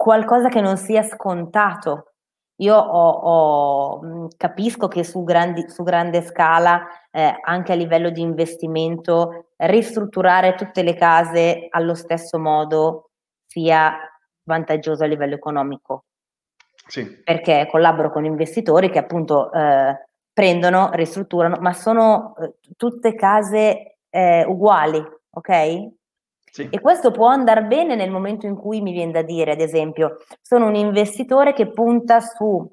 [0.02, 2.14] qualcosa che non sia scontato.
[2.56, 8.20] Io ho, ho, capisco che su, grandi, su grande scala, eh, anche a livello di
[8.20, 13.10] investimento, ristrutturare tutte le case allo stesso modo
[13.46, 13.96] sia
[14.44, 16.04] vantaggioso a livello economico.
[16.92, 17.22] Sì.
[17.24, 19.96] Perché collaboro con investitori che appunto eh,
[20.30, 25.88] prendono, ristrutturano, ma sono eh, tutte case eh, uguali, ok?
[26.44, 26.68] Sì.
[26.70, 30.18] E questo può andare bene nel momento in cui mi viene da dire, ad esempio,
[30.42, 32.70] sono un investitore che punta su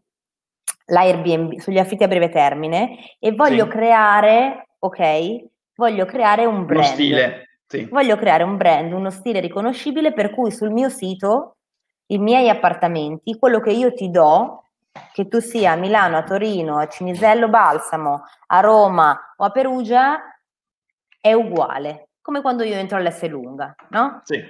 [0.88, 3.70] l'Airbnb, sugli affitti a breve termine e voglio sì.
[3.70, 5.46] creare, ok?
[5.76, 6.84] Voglio creare un brand.
[6.84, 7.44] Uno stile.
[7.66, 7.88] Sì.
[7.90, 11.59] Voglio creare un brand, uno stile riconoscibile per cui sul mio sito
[12.12, 14.63] i miei appartamenti, quello che io ti do,
[15.13, 20.19] che tu sia a Milano, a Torino, a Cinisello Balsamo, a Roma o a Perugia,
[21.19, 24.22] è uguale, come quando io entro all'S lunga, no?
[24.24, 24.41] Sì.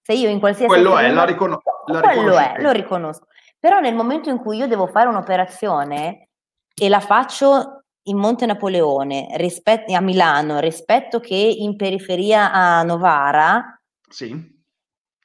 [0.00, 3.26] Se io in qualsiasi quello è, la, riconos- la quello è, lo riconosco.
[3.58, 6.28] Però nel momento in cui io devo fare un'operazione
[6.74, 13.78] e la faccio in Monte Napoleone rispetto a Milano rispetto che in periferia a Novara,
[14.08, 14.56] sì.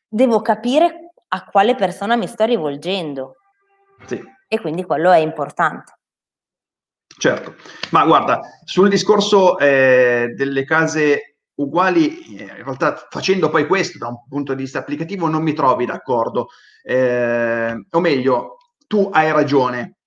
[0.08, 1.03] devo capire
[1.34, 3.38] a quale persona mi sto rivolgendo.
[4.06, 4.24] Sì.
[4.48, 5.98] E quindi quello è importante.
[7.18, 7.56] Certo,
[7.92, 14.08] ma guarda, sul discorso eh, delle case uguali, eh, in realtà facendo poi questo da
[14.08, 16.50] un punto di vista applicativo non mi trovi d'accordo,
[16.84, 19.98] eh, o meglio, tu hai ragione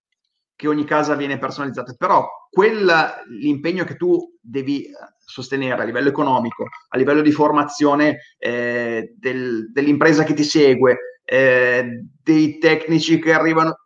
[0.55, 6.65] che ogni casa viene personalizzata, però quella, l'impegno che tu devi sostenere a livello economico,
[6.89, 13.81] a livello di formazione eh, del, dell'impresa che ti segue, eh, dei tecnici che arrivano,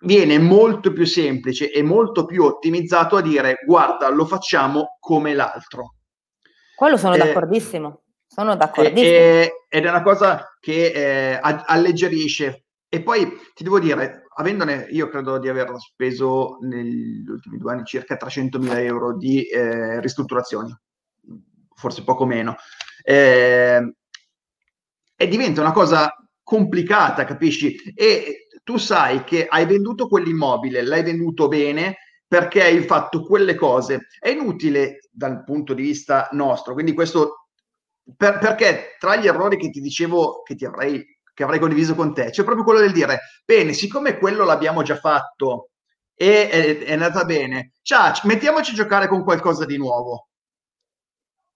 [0.00, 5.94] viene molto più semplice e molto più ottimizzato a dire guarda, lo facciamo come l'altro.
[6.76, 9.00] Quello sono eh, d'accordissimo, sono d'accordissimo.
[9.02, 12.64] Eh, ed è una cosa che eh, alleggerisce.
[12.90, 17.84] E poi ti devo dire, avendone, io credo di aver speso negli ultimi due anni
[17.84, 20.74] circa 300.000 euro di eh, ristrutturazioni,
[21.74, 22.56] forse poco meno,
[23.02, 23.94] eh,
[25.20, 26.14] e diventa una cosa
[26.48, 27.76] complicata, capisci?
[27.94, 34.06] E tu sai che hai venduto quell'immobile, l'hai venduto bene perché hai fatto quelle cose.
[34.18, 37.48] È inutile dal punto di vista nostro, quindi questo
[38.16, 42.14] per, perché tra gli errori che ti dicevo che ti avrei che avrei condiviso con
[42.14, 45.68] te, c'è proprio quello del dire, bene, siccome quello l'abbiamo già fatto
[46.14, 50.28] e è, è andata bene, ciao, mettiamoci a giocare con qualcosa di nuovo.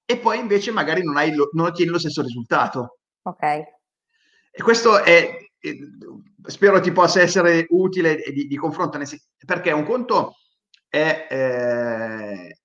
[0.05, 2.99] E poi invece magari non, hai non ottieni lo stesso risultato.
[3.23, 3.81] Ok.
[4.55, 5.37] E questo è,
[6.45, 9.01] spero ti possa essere utile di, di confronto,
[9.45, 10.37] perché un conto
[10.89, 11.27] è...
[11.29, 12.57] Eh,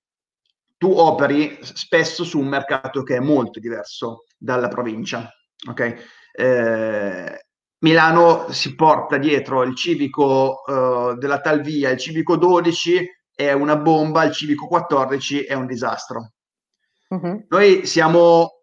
[0.78, 5.28] tu operi spesso su un mercato che è molto diverso dalla provincia,
[5.68, 6.04] ok?
[6.38, 7.46] eh,
[7.80, 13.76] Milano si porta dietro il civico eh, della tal via, il civico 12 è una
[13.76, 16.32] bomba, il civico 14 è un disastro.
[17.08, 17.46] Uh-huh.
[17.48, 18.57] Noi siamo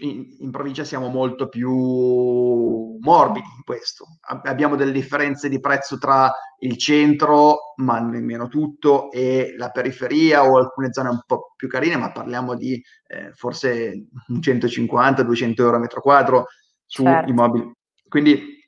[0.00, 4.06] in, in, provincia siamo molto più morbidi in questo.
[4.42, 10.58] abbiamo delle differenze di prezzo tra il centro, ma nemmeno tutto, e la periferia o
[10.58, 16.00] alcune zone un po' più carine, ma parliamo di eh, forse 150-200 euro a metro
[16.00, 16.46] quadro
[16.84, 17.30] su certo.
[17.30, 17.72] immobili.
[18.08, 18.58] Quindi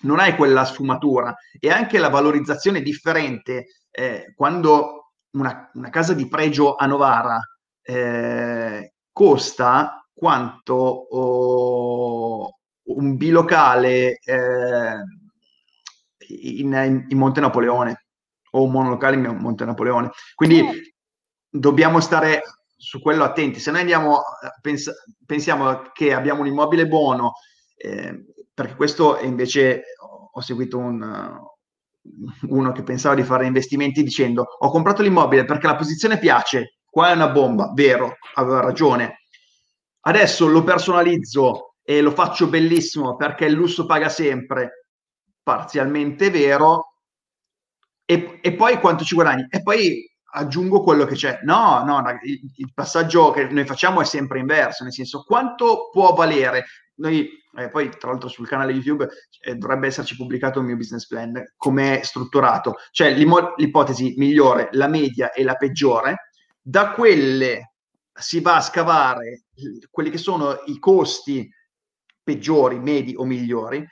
[0.00, 6.28] non hai quella sfumatura e anche la valorizzazione differente eh, quando una, una, casa di
[6.28, 7.40] pregio a Novara
[7.82, 14.94] eh, costa quanto oh, un bilocale eh,
[16.26, 18.06] in, in, Monte Napoleone
[18.50, 20.10] o un monolocale in Monte Napoleone.
[20.34, 20.92] Quindi
[21.48, 22.42] dobbiamo stare
[22.76, 23.60] su quello attenti.
[23.60, 24.22] Se noi andiamo,
[24.60, 24.92] pens-
[25.24, 27.34] pensiamo che abbiamo un immobile buono
[27.76, 29.82] eh, perché questo invece
[30.32, 31.38] ho seguito un,
[32.48, 37.10] uno che pensava di fare investimenti dicendo ho comprato l'immobile perché la posizione piace, qua
[37.10, 39.20] è una bomba, vero, aveva ragione.
[40.00, 44.88] Adesso lo personalizzo e lo faccio bellissimo perché il lusso paga sempre,
[45.42, 46.94] parzialmente vero,
[48.04, 49.46] e, e poi quanto ci guadagni?
[49.50, 51.40] E poi aggiungo quello che c'è.
[51.42, 56.14] No, no, il, il, passaggio che noi facciamo è sempre inverso, nel senso quanto può
[56.14, 56.64] valere.
[56.96, 59.08] Noi eh, poi tra l'altro sul canale YouTube
[59.40, 64.88] eh, dovrebbe esserci pubblicato il mio business plan, come è strutturato, cioè l'ipotesi migliore, la
[64.88, 66.30] media e la peggiore,
[66.60, 67.74] da quelle
[68.18, 69.44] si va a scavare
[69.90, 71.48] quelli che sono i costi
[72.22, 73.86] peggiori, medi o migliori,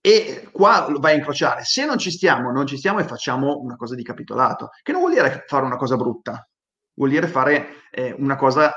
[0.00, 1.64] e qua vai a incrociare.
[1.64, 5.00] Se non ci stiamo, non ci stiamo e facciamo una cosa di capitolato, che non
[5.00, 6.46] vuol dire fare una cosa brutta,
[6.94, 8.72] vuol dire fare eh, una cosa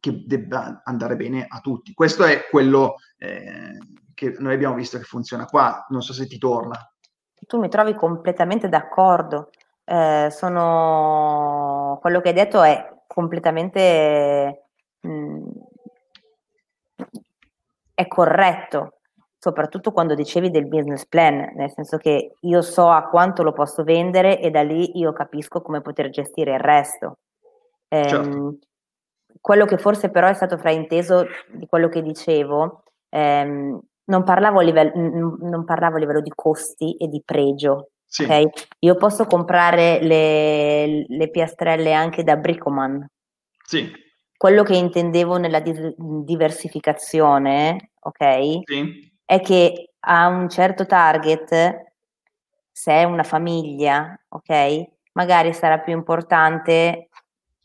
[0.00, 1.92] che debba andare bene a tutti.
[1.92, 3.76] Questo è quello eh,
[4.14, 6.78] che noi abbiamo visto che funziona qua, non so se ti torna.
[7.46, 9.50] Tu mi trovi completamente d'accordo,
[9.84, 11.98] eh, sono...
[12.00, 14.66] quello che hai detto è completamente...
[15.00, 15.50] Mh, mm,
[17.94, 18.98] è corretto,
[19.38, 23.84] soprattutto quando dicevi del business plan, nel senso che io so a quanto lo posso
[23.84, 27.18] vendere e da lì io capisco come poter gestire il resto.
[27.88, 28.56] Eh, certo.
[29.40, 34.92] Quello che forse però è stato frainteso di quello che dicevo, ehm, non, parlavo livello,
[34.94, 38.24] non parlavo a livello di costi e di pregio, sì.
[38.24, 38.46] Okay?
[38.80, 43.06] Io posso comprare le, le, piastrelle anche da Bricoman.
[43.64, 43.90] Sì.
[44.36, 48.64] Quello che intendevo nella di- diversificazione, ok?
[48.64, 49.10] Sì.
[49.24, 51.92] È che a un certo target,
[52.70, 54.82] se è una famiglia, ok?
[55.12, 57.08] Magari sarà più importante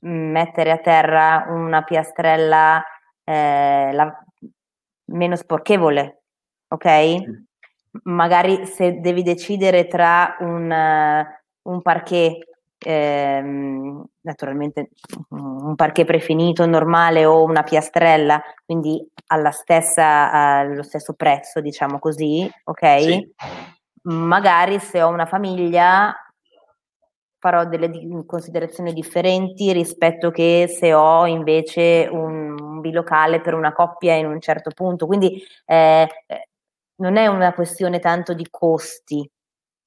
[0.05, 2.81] mm, mettere a terra una piastrella
[3.25, 4.25] eh, la,
[5.07, 6.21] meno sporchevole,
[6.69, 6.85] ok?
[6.85, 7.46] Sì
[8.03, 12.45] magari se devi decidere tra un, uh, un parquet,
[12.79, 14.89] ehm, naturalmente
[15.29, 22.49] un parquet prefinito normale o una piastrella, quindi alla stessa, allo stesso prezzo, diciamo così,
[22.63, 22.99] ok?
[22.99, 23.31] Sì.
[24.03, 26.15] Magari se ho una famiglia
[27.39, 27.89] farò delle
[28.25, 34.39] considerazioni differenti rispetto che se ho invece un, un bilocale per una coppia in un
[34.41, 35.05] certo punto.
[35.05, 36.07] Quindi eh,
[36.97, 39.29] non è una questione tanto di costi,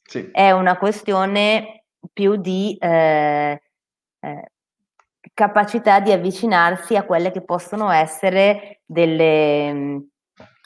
[0.03, 0.29] sì.
[0.33, 3.61] è una questione più di eh,
[4.21, 4.51] eh,
[5.35, 9.69] capacità di avvicinarsi a quelle che possono essere delle,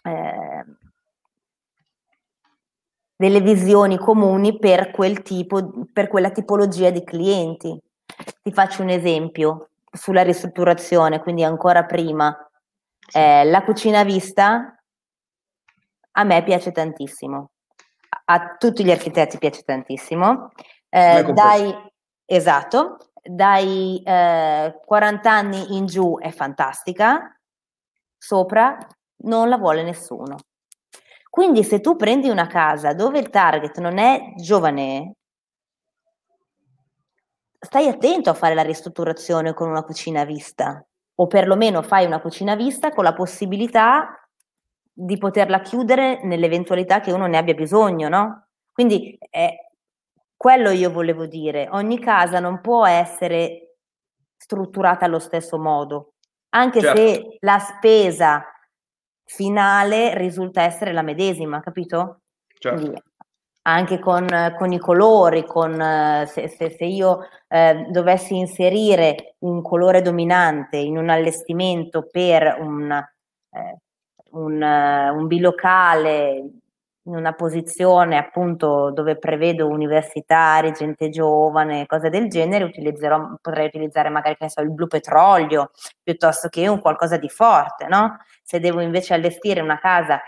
[0.02, 0.64] eh,
[3.16, 7.78] delle visioni comuni per, quel tipo, per quella tipologia di clienti.
[8.42, 12.36] Ti faccio un esempio sulla ristrutturazione, quindi ancora prima.
[13.12, 14.74] Eh, la cucina vista
[16.16, 17.50] a me piace tantissimo,
[18.26, 20.52] a tutti gli architetti piace tantissimo.
[20.88, 21.74] Eh, dai,
[22.24, 27.36] esatto, dai eh, 40 anni in giù è fantastica,
[28.16, 28.76] sopra
[29.24, 30.36] non la vuole nessuno.
[31.28, 35.16] Quindi se tu prendi una casa dove il target non è giovane,
[37.58, 40.86] stai attento a fare la ristrutturazione con una cucina a vista.
[41.16, 44.23] O perlomeno fai una cucina a vista con la possibilità
[44.96, 48.46] di poterla chiudere nell'eventualità che uno ne abbia bisogno, no?
[48.72, 49.70] Quindi eh,
[50.36, 53.78] quello io volevo dire, ogni casa non può essere
[54.36, 56.12] strutturata allo stesso modo,
[56.50, 56.96] anche certo.
[56.96, 58.44] se la spesa
[59.24, 62.20] finale risulta essere la medesima, capito?
[62.46, 62.78] Certo.
[62.78, 63.02] Quindi,
[63.66, 64.26] anche con,
[64.58, 65.72] con, i colori, con,
[66.26, 72.92] se, se, se io eh, dovessi inserire un colore dominante in un allestimento per un,
[72.92, 73.78] eh,
[74.34, 76.50] un, eh, un bilocale
[77.06, 84.08] in una posizione appunto dove prevedo universitari, gente giovane, cose del genere, utilizzerò, potrei utilizzare
[84.08, 85.70] magari so, il blu petrolio
[86.02, 88.18] piuttosto che un qualcosa di forte, no?
[88.42, 90.20] Se devo invece allestire una casa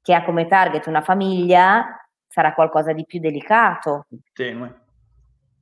[0.00, 4.06] che ha come target una famiglia, sarà qualcosa di più delicato.
[4.32, 4.82] Tenue.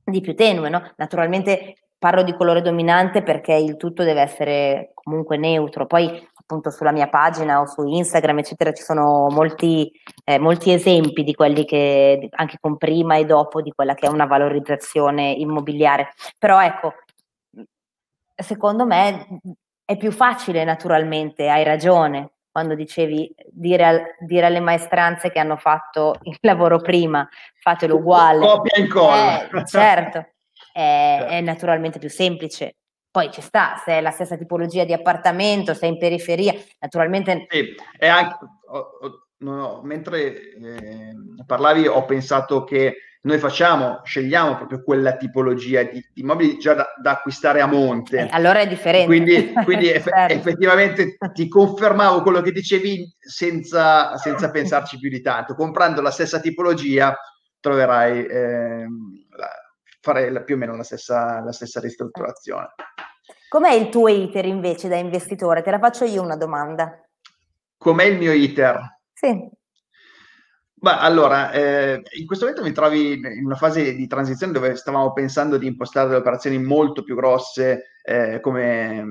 [0.03, 0.91] Di più tenue, no?
[0.97, 5.85] Naturalmente parlo di colore dominante perché il tutto deve essere comunque neutro.
[5.85, 9.89] Poi appunto sulla mia pagina o su Instagram, eccetera, ci sono molti,
[10.25, 14.09] eh, molti esempi di quelli che anche con prima e dopo di quella che è
[14.09, 16.09] una valorizzazione immobiliare.
[16.37, 16.93] Però ecco,
[18.35, 19.39] secondo me
[19.85, 25.55] è più facile naturalmente, hai ragione, quando dicevi dire, al, dire, alle maestranze che hanno
[25.55, 27.25] fatto il lavoro prima,
[27.61, 28.39] fatelo uguale.
[28.45, 29.47] Copia e incolla.
[29.47, 30.32] Eh, certo,
[30.73, 31.33] è, certo.
[31.33, 32.75] è naturalmente più semplice
[33.13, 37.45] poi ci sta, se è la stessa tipologia di appartamento, se è in periferia, naturalmente...
[37.47, 38.37] Sì, è anche,
[39.37, 41.13] no, no, mentre eh,
[41.45, 46.87] parlavi ho pensato che noi facciamo, scegliamo proprio quella tipologia di, di immobili già da,
[46.99, 48.17] da, acquistare a monte.
[48.17, 49.05] Eh, allora è differente.
[49.05, 50.33] Quindi, quindi eff- certo.
[50.33, 55.53] effettivamente ti confermavo quello che dicevi senza, senza pensarci più di tanto.
[55.53, 57.15] Comprando la stessa tipologia
[57.59, 58.25] troverai...
[58.25, 58.87] Eh,
[59.37, 59.49] la,
[60.03, 62.73] fare più o meno la stessa, la stessa ristrutturazione.
[63.47, 65.61] Com'è il tuo iter invece da investitore?
[65.61, 67.01] Te la faccio io una domanda.
[67.77, 68.99] Com'è il mio iter?
[69.13, 69.49] Sì.
[70.73, 75.13] Beh, allora, eh, in questo momento mi trovi in una fase di transizione dove stavamo
[75.13, 79.05] pensando di impostare delle operazioni molto più grosse, eh, come...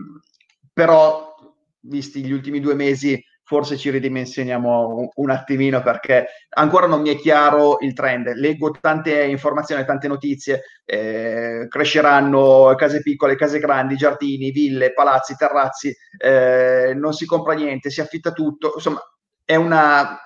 [0.74, 1.34] però,
[1.80, 7.16] visti gli ultimi due mesi, forse ci ridimensioniamo un, attimino perché ancora non mi è
[7.16, 8.32] chiaro il trend.
[8.34, 15.94] Leggo tante informazioni, tante notizie, eh, cresceranno case piccole, case grandi, giardini, ville, palazzi, terrazzi,
[16.18, 19.00] eh, non si compra niente, si affitta tutto, insomma
[19.44, 20.18] è una...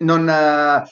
[0.00, 0.88] Non, uh,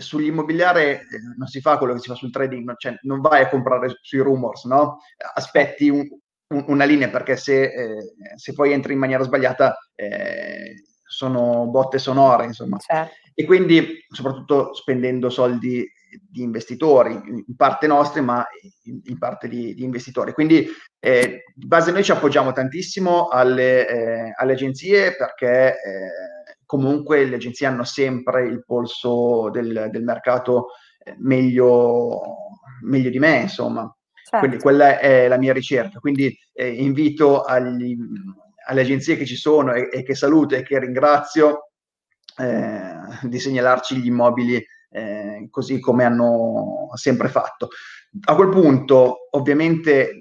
[0.00, 3.48] sull'immobiliare eh, non si fa quello che si fa sul trading, cioè non vai a
[3.48, 4.98] comprare sui rumors, no?
[5.34, 6.06] Aspetti un,
[6.50, 12.44] una linea perché se, eh, se, poi entri in maniera sbagliata eh, sono botte sonore,
[12.44, 12.78] insomma.
[12.78, 13.14] Certo.
[13.34, 15.86] E quindi soprattutto spendendo soldi
[16.28, 18.44] di investitori, in parte nostri, ma
[18.84, 20.32] in, in parte di, di, investitori.
[20.32, 20.66] Quindi
[20.98, 27.36] eh, di base noi ci appoggiamo tantissimo alle, eh, alle agenzie perché eh, comunque le
[27.36, 32.20] agenzie hanno sempre il polso del, del mercato eh, meglio,
[32.82, 33.92] meglio di me, insomma.
[34.30, 34.46] Certo.
[34.46, 35.98] Quindi quella è la mia ricerca.
[35.98, 37.96] Quindi eh, invito agli,
[38.68, 41.70] alle agenzie che ci sono e, e, che saluto e che ringrazio
[42.38, 47.70] eh, di segnalarci gli immobili eh, così come hanno sempre fatto.
[48.26, 50.20] A quel punto, ovviamente,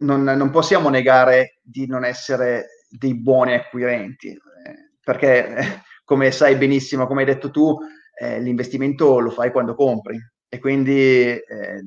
[0.00, 7.06] non, non, possiamo negare di non essere dei buoni acquirenti, eh, perché come sai benissimo,
[7.06, 7.74] come hai detto tu,
[8.18, 11.86] eh, l'investimento lo fai quando compri e quindi eh,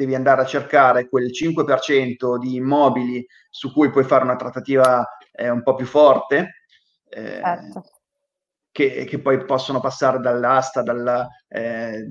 [0.00, 5.50] devi andare a cercare quel 5% di immobili su cui puoi fare una trattativa eh,
[5.50, 6.62] un po' più forte,
[7.10, 7.82] eh, certo.
[8.72, 12.06] che, che, poi possono passare dall'asta, dalla, eh,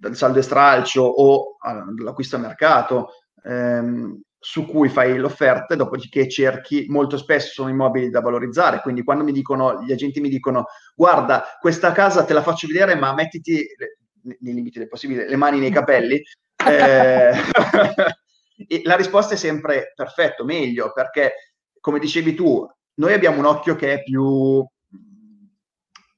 [0.00, 3.10] dal saldo e stralcio o all'acquisto a mercato,
[3.44, 9.22] ehm, su cui fai l'offerta, dopodiché cerchi, molto spesso sono immobili da valorizzare, quindi quando
[9.22, 13.64] mi dicono, gli agenti mi dicono guarda, questa casa te la faccio vedere, ma mettiti,
[14.22, 16.20] nei limiti del possibile, le mani nei capelli,
[16.66, 17.32] eh,
[18.84, 23.94] la risposta è sempre perfetto, meglio, perché come dicevi tu, noi abbiamo un occhio che
[23.94, 24.66] è più,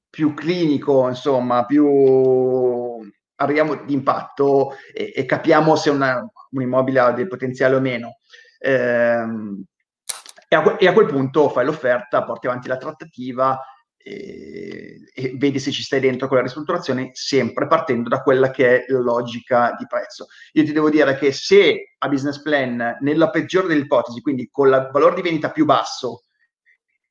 [0.09, 2.99] più clinico, insomma, più
[3.37, 8.19] arriviamo d'impatto e, e capiamo se una, un immobile ha del potenziale o meno.
[8.59, 9.25] Eh,
[10.49, 13.61] e, a, e, a, quel punto fai l'offerta, porti avanti la trattativa
[14.03, 18.85] e, e, vedi se ci stai dentro con la ristrutturazione, sempre partendo da quella che
[18.85, 20.29] è la logica di prezzo.
[20.53, 24.69] Io ti devo dire che se a business plan, nella peggiore delle ipotesi, quindi con
[24.69, 26.25] il valore di vendita più basso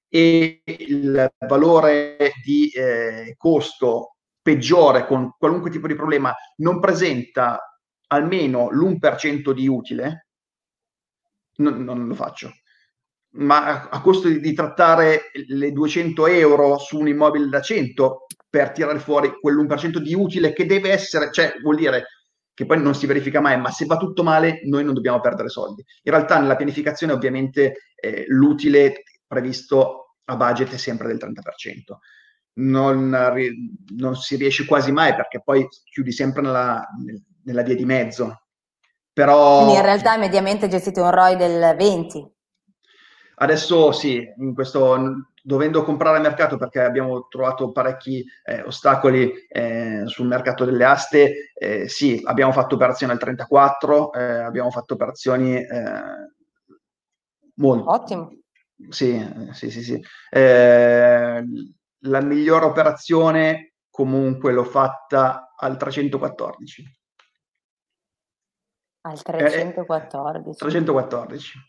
[0.07, 8.69] e il valore di eh, costo peggiore con qualunque tipo di problema, non presenta almeno
[8.71, 10.27] l'1% di utile,
[11.57, 12.51] non, non lo faccio
[13.31, 18.71] ma a costo di, di, trattare le 200 euro su un immobile da 100 per
[18.71, 22.05] tirare fuori quell'1% di utile che deve essere, cioè vuol dire
[22.53, 25.49] che poi non si verifica mai, ma se va tutto male noi non dobbiamo perdere
[25.49, 25.83] soldi.
[26.03, 31.31] In realtà nella pianificazione ovviamente eh, l'utile previsto a budget è sempre del 30%.
[32.55, 33.09] Non,
[33.95, 36.85] non, si riesce quasi mai perché poi chiudi sempre nella,
[37.43, 38.41] nella via di mezzo.
[39.13, 39.59] Però...
[39.59, 42.38] Quindi in realtà mediamente gestite un ROI del 20%.
[43.41, 50.03] Adesso sì, in questo, dovendo comprare al mercato perché abbiamo trovato parecchi eh, ostacoli eh,
[50.07, 55.55] sul mercato delle aste, eh, sì, abbiamo fatto operazioni al 34, eh, abbiamo fatto operazioni
[55.55, 56.33] eh,
[57.55, 57.89] molto...
[57.89, 58.29] Ottimo.
[58.89, 60.03] Sì, sì, sì, sì.
[60.29, 61.43] Eh,
[62.03, 66.98] la migliore operazione comunque l'ho fatta al 314.
[69.09, 70.49] Al 314.
[70.51, 71.59] Eh, 314.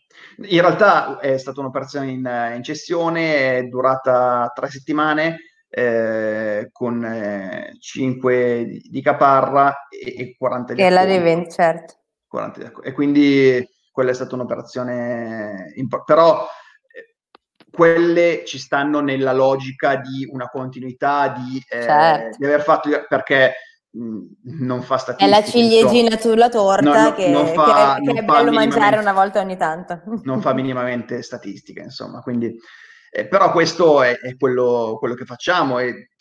[0.49, 5.37] In realtà è stata un'operazione in, in cessione, è durata tre settimane
[5.67, 11.95] eh, con eh, 5 di, caparra e, e 40 di E la Reven, certo.
[12.27, 16.13] 40 di e quindi quella è stata un'operazione importante.
[16.13, 16.47] Però
[16.91, 17.15] eh,
[17.71, 22.37] quelle ci stanno nella logica di una continuità, di, eh, certo.
[22.37, 23.53] di aver fatto perché
[23.93, 25.25] non fa statistica.
[25.25, 28.97] È la ciliegina sulla torta non, che, non fa, che, è, che è bello mangiare
[28.97, 30.01] una volta ogni tanto.
[30.23, 32.21] Non fa minimamente statistica, insomma.
[32.21, 32.57] Quindi,
[33.11, 36.11] eh, però questo è, è quello, quello, che facciamo e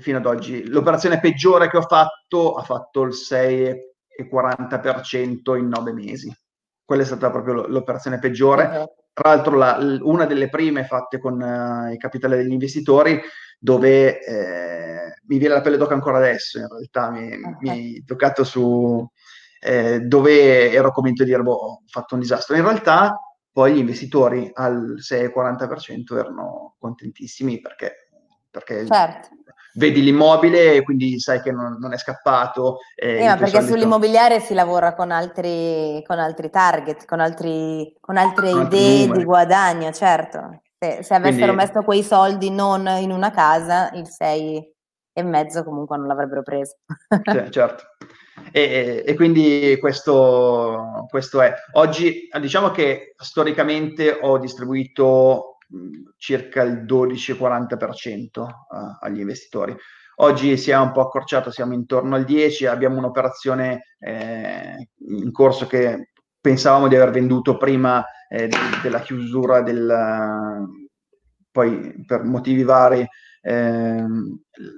[0.00, 6.30] fino ad oggi l'operazione peggiore che ho fatto ha fatto il 6,40% in nove mesi.
[6.84, 8.64] Quella è stata proprio l'operazione peggiore.
[8.64, 8.86] Uh-huh.
[9.12, 13.20] Tra l'altro la, una delle prime fatte con uh, i capitali degli investitori
[13.58, 17.54] dove eh, mi viene la pelle d'oca ancora adesso, in realtà mi, okay.
[17.60, 19.06] mi toccato su
[19.60, 22.56] eh, dove ero convinto di dire, boh, ho fatto un disastro.
[22.56, 23.18] In realtà
[23.50, 28.08] poi gli investitori al 6-40% erano contentissimi perché,
[28.50, 29.28] perché certo.
[29.74, 32.78] vedi l'immobile e quindi sai che non, non è scappato.
[32.94, 33.72] Eh, ma perché solito...
[33.72, 39.24] sull'immobiliare si lavora con altri, con altri target, con, altri, con altre con idee di
[39.24, 40.62] guadagno, certo.
[40.78, 44.72] Se, se avessero Quindi, messo quei soldi non in una casa, il 6
[45.12, 46.76] e mezzo comunque non l'avrebbero preso.
[47.24, 47.84] Cioè, certo.
[48.52, 51.52] E, e, quindi questo, questo, è.
[51.72, 55.56] Oggi diciamo che storicamente ho distribuito
[56.16, 58.46] circa il 12-40%
[59.00, 59.76] agli investitori.
[60.20, 65.66] Oggi si è un po' accorciato, siamo intorno al 10, abbiamo un'operazione eh, in corso
[65.66, 66.10] che
[66.40, 68.48] pensavamo di aver venduto prima eh,
[68.82, 70.66] della chiusura del
[71.50, 73.06] poi per motivi vari
[73.40, 74.04] eh,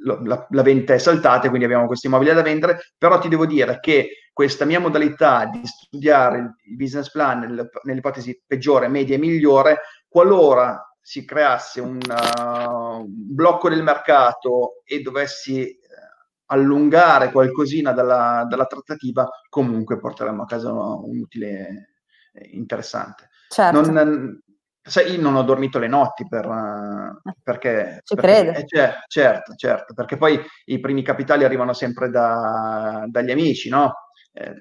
[0.04, 3.80] la, la, venta è saltata, quindi abbiamo questi immobili da vendere, però ti devo dire
[3.80, 10.82] che questa mia modalità di studiare il business plan nell'ipotesi peggiore, media e migliore, qualora
[11.00, 19.28] si creasse un, uh, blocco del mercato e dovessi uh, allungare qualcosina dalla, dalla, trattativa,
[19.48, 21.94] comunque porteremo a casa un utile
[22.32, 23.29] eh, interessante.
[23.52, 23.90] Certo.
[23.90, 24.40] Non,
[24.80, 28.00] sai, io non ho dormito le notti per, uh, perché...
[28.04, 28.52] Ci credo.
[28.52, 28.64] Eh,
[29.08, 33.92] certo, certo, perché poi i primi capitali arrivano sempre da, dagli amici, no?
[34.32, 34.54] Eh,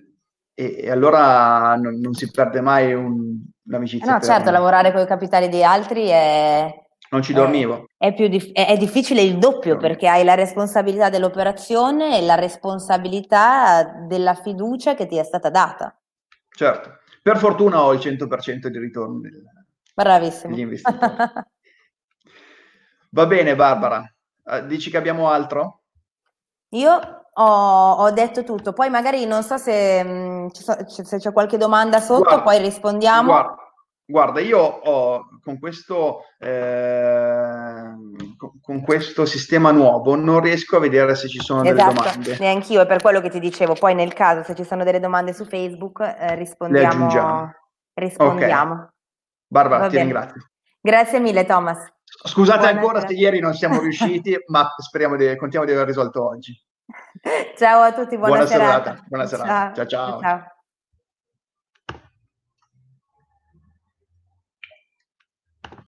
[0.55, 4.07] e, e allora non, non, si perde mai un, l'amicizia.
[4.07, 6.67] Eh no, certo, lavorare con i capitali di altri è...
[7.11, 7.85] Non ci dormivo.
[7.95, 13.83] È, è, dif- è difficile il doppio perché hai la responsabilità dell'operazione e la responsabilità
[14.07, 15.95] della fiducia che ti è stata data.
[16.49, 19.43] Certo, per fortuna ho il 100% di ritorno del,
[19.93, 20.53] Bravissimo.
[20.53, 21.13] degli investitori.
[23.11, 24.13] Va bene Barbara,
[24.43, 25.81] uh, dici che abbiamo altro?
[26.69, 31.57] Io ho, ho, detto tutto, poi magari non so se, mh, mm, se c'è qualche
[31.57, 33.31] domanda sotto, guarda, poi rispondiamo.
[33.31, 33.55] Guarda,
[34.05, 37.93] guarda, io ho con questo, eh,
[38.61, 42.37] con questo sistema nuovo non riesco a vedere se ci sono esatto, delle domande.
[42.39, 43.73] Neanch'io, è per quello che ti dicevo.
[43.73, 47.53] Poi nel caso se ci sono delle domande su Facebook eh, rispondiamo.
[47.93, 48.73] rispondiamo.
[48.73, 48.87] Okay.
[49.47, 50.49] Barbara, ti ringrazio.
[50.81, 51.85] Grazie mille Thomas.
[52.03, 56.27] Scusate Buona ancora se ieri non siamo riusciti, ma speriamo di, contiamo di aver risolto
[56.27, 56.53] oggi.
[57.57, 58.83] Ciao a tutti, buona, buona serata.
[58.83, 59.05] serata.
[59.07, 59.73] Buona serata.
[59.73, 59.85] ciao.
[59.85, 59.85] ciao.
[59.87, 60.19] ciao.
[60.21, 60.57] ciao.